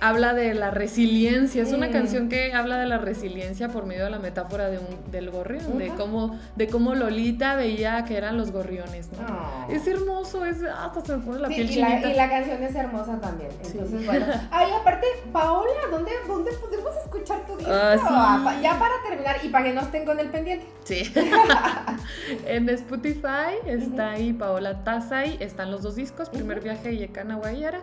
[0.00, 4.10] Habla de la resiliencia, es una canción que habla de la resiliencia por medio de
[4.10, 8.52] la metáfora de un, del gorrión, de, cómo, de cómo Lolita veía que eran los
[8.52, 9.18] gorriones, ¿no?
[9.28, 9.66] Ah.
[9.70, 12.74] Es hermoso, es, hasta se me pone la piel y La, y la canción es
[12.76, 14.26] hermosa también, entonces bueno.
[14.52, 17.72] Ay, aparte, Paola, ¿dónde, dónde podemos escuchar tu disco?
[17.72, 20.66] Ah, ya para terminar, y para que no estén con el pendiente.
[20.84, 21.12] Sí.
[22.46, 27.80] en Spotify está ahí Paola Tazay, están los dos discos, Primer Viaje y Ecana Guayara.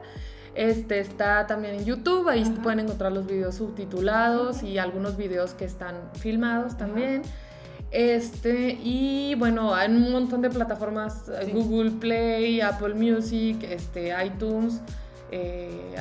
[0.56, 5.66] Este está también en YouTube, ahí pueden encontrar los videos subtitulados y algunos videos que
[5.66, 7.22] están filmados también.
[7.92, 14.82] Este, y bueno, hay un montón de plataformas, eh, Google Play, Apple Music, este, iTunes.
[15.32, 15.96] Eh,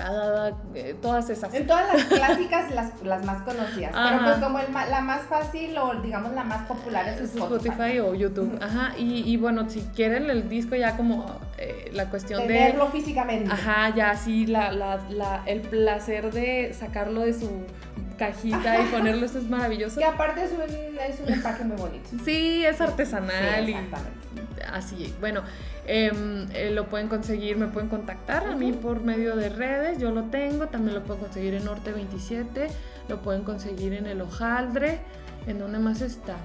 [0.75, 1.53] eh, todas esas.
[1.53, 3.93] En todas las clásicas, las, las más conocidas.
[3.93, 7.99] Pero pues como el, la más fácil o digamos la más popular es Spotify.
[8.01, 8.59] o YouTube.
[8.63, 8.93] Ajá.
[8.97, 11.27] Y, y, bueno, si quieren el disco ya como
[11.59, 12.55] eh, la cuestión de...
[12.55, 13.51] Verlo físicamente.
[13.53, 17.51] Ajá, ya sí, la, la, la, el placer de sacarlo de su
[18.19, 20.01] cajita y ponerlo, eso es maravilloso.
[20.01, 22.11] Y aparte es un, es un empaque muy bonito.
[22.25, 23.77] Sí, es artesanal y
[24.73, 25.15] así.
[25.21, 25.43] Bueno,
[25.91, 30.11] Em, eh, lo pueden conseguir, me pueden contactar a mí por medio de redes, yo
[30.11, 32.69] lo tengo, también lo pueden conseguir en Norte 27,
[33.09, 34.99] lo pueden conseguir en el Hojaldre,
[35.47, 36.37] ¿en donde más está?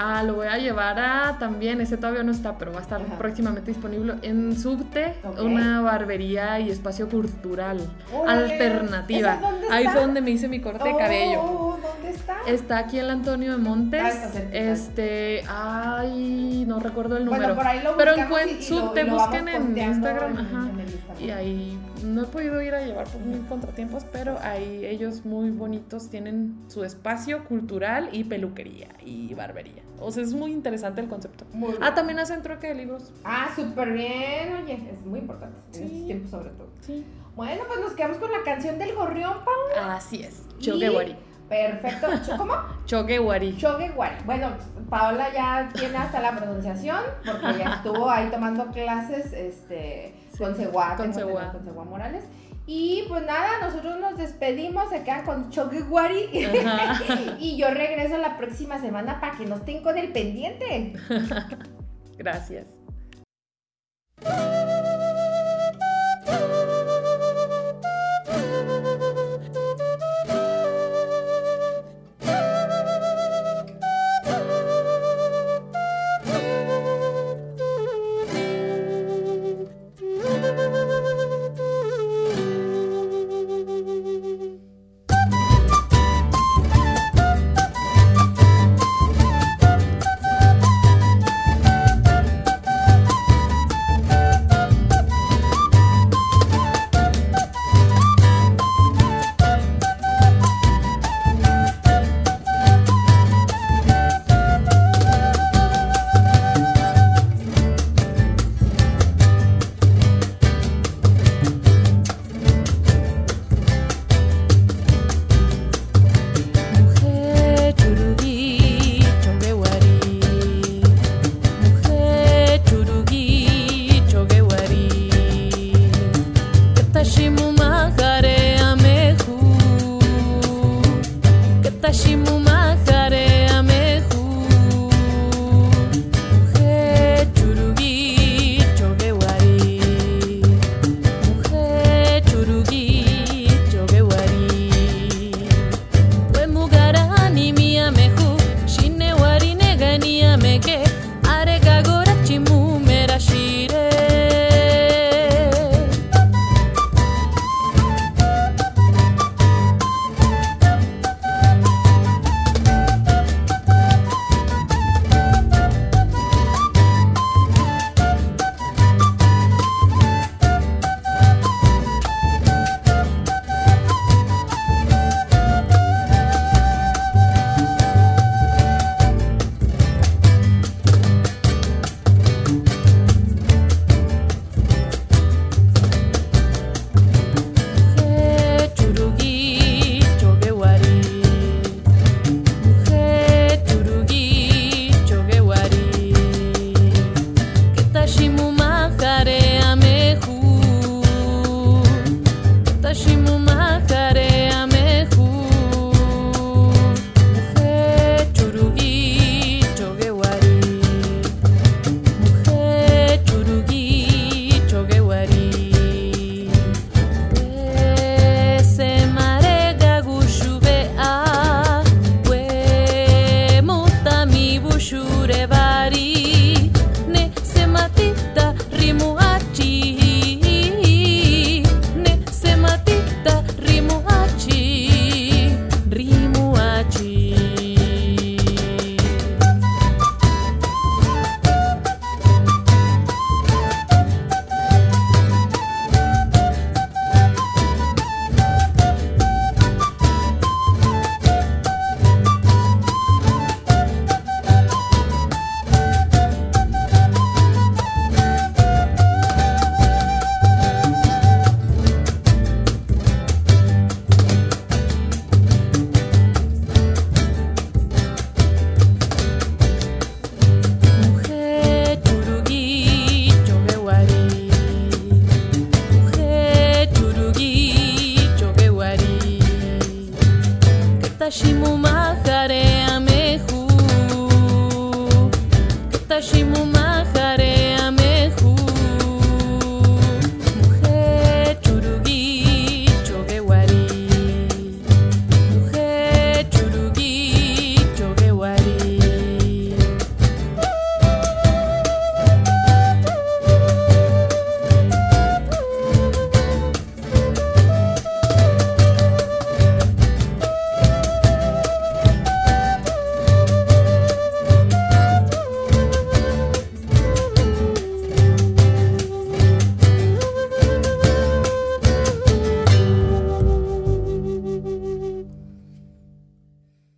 [0.00, 3.02] Ah, lo voy a llevar a también, ese todavía no está, pero va a estar
[3.18, 7.80] próximamente disponible en Subte, una barbería y espacio cultural
[8.28, 9.40] alternativa.
[9.72, 11.40] Ahí fue donde me hice mi corte de cabello.
[11.42, 12.36] Oh, ¿Dónde está?
[12.46, 14.14] Está aquí el Antonio de Montes.
[14.52, 17.56] Este, ay, no recuerdo el número.
[17.96, 20.70] pero en Subte, busquen en Instagram, ajá.
[21.18, 25.50] Y ahí no he podido ir a llevar por mil contratiempos, pero ahí ellos muy
[25.50, 29.82] bonitos tienen su espacio cultural y peluquería y barbería.
[30.00, 31.44] O sea, es muy interesante el concepto.
[31.80, 33.12] ah, también hacen troque de libros.
[33.24, 36.68] Ah, súper bien, oye, es muy importante en estos tiempos sobre todo.
[36.80, 37.04] Sí.
[37.34, 39.96] Bueno, pues nos quedamos con la canción del gorrión, Paula.
[39.96, 41.16] Así es, Chogewari.
[41.48, 42.08] Perfecto.
[42.36, 42.54] ¿Cómo?
[42.84, 43.56] Chogewari.
[43.56, 44.16] Chogewari.
[44.24, 44.48] Bueno,
[44.90, 50.96] Paola ya tiene hasta la pronunciación porque ya estuvo ahí tomando clases este, con Seguá.
[50.96, 51.52] Con Seguá.
[51.52, 52.24] Con Morales.
[52.66, 56.28] Y pues nada, nosotros nos despedimos, se quedan con Chogewari.
[57.40, 60.92] y yo regreso la próxima semana para que no estén con el pendiente.
[62.18, 62.77] Gracias.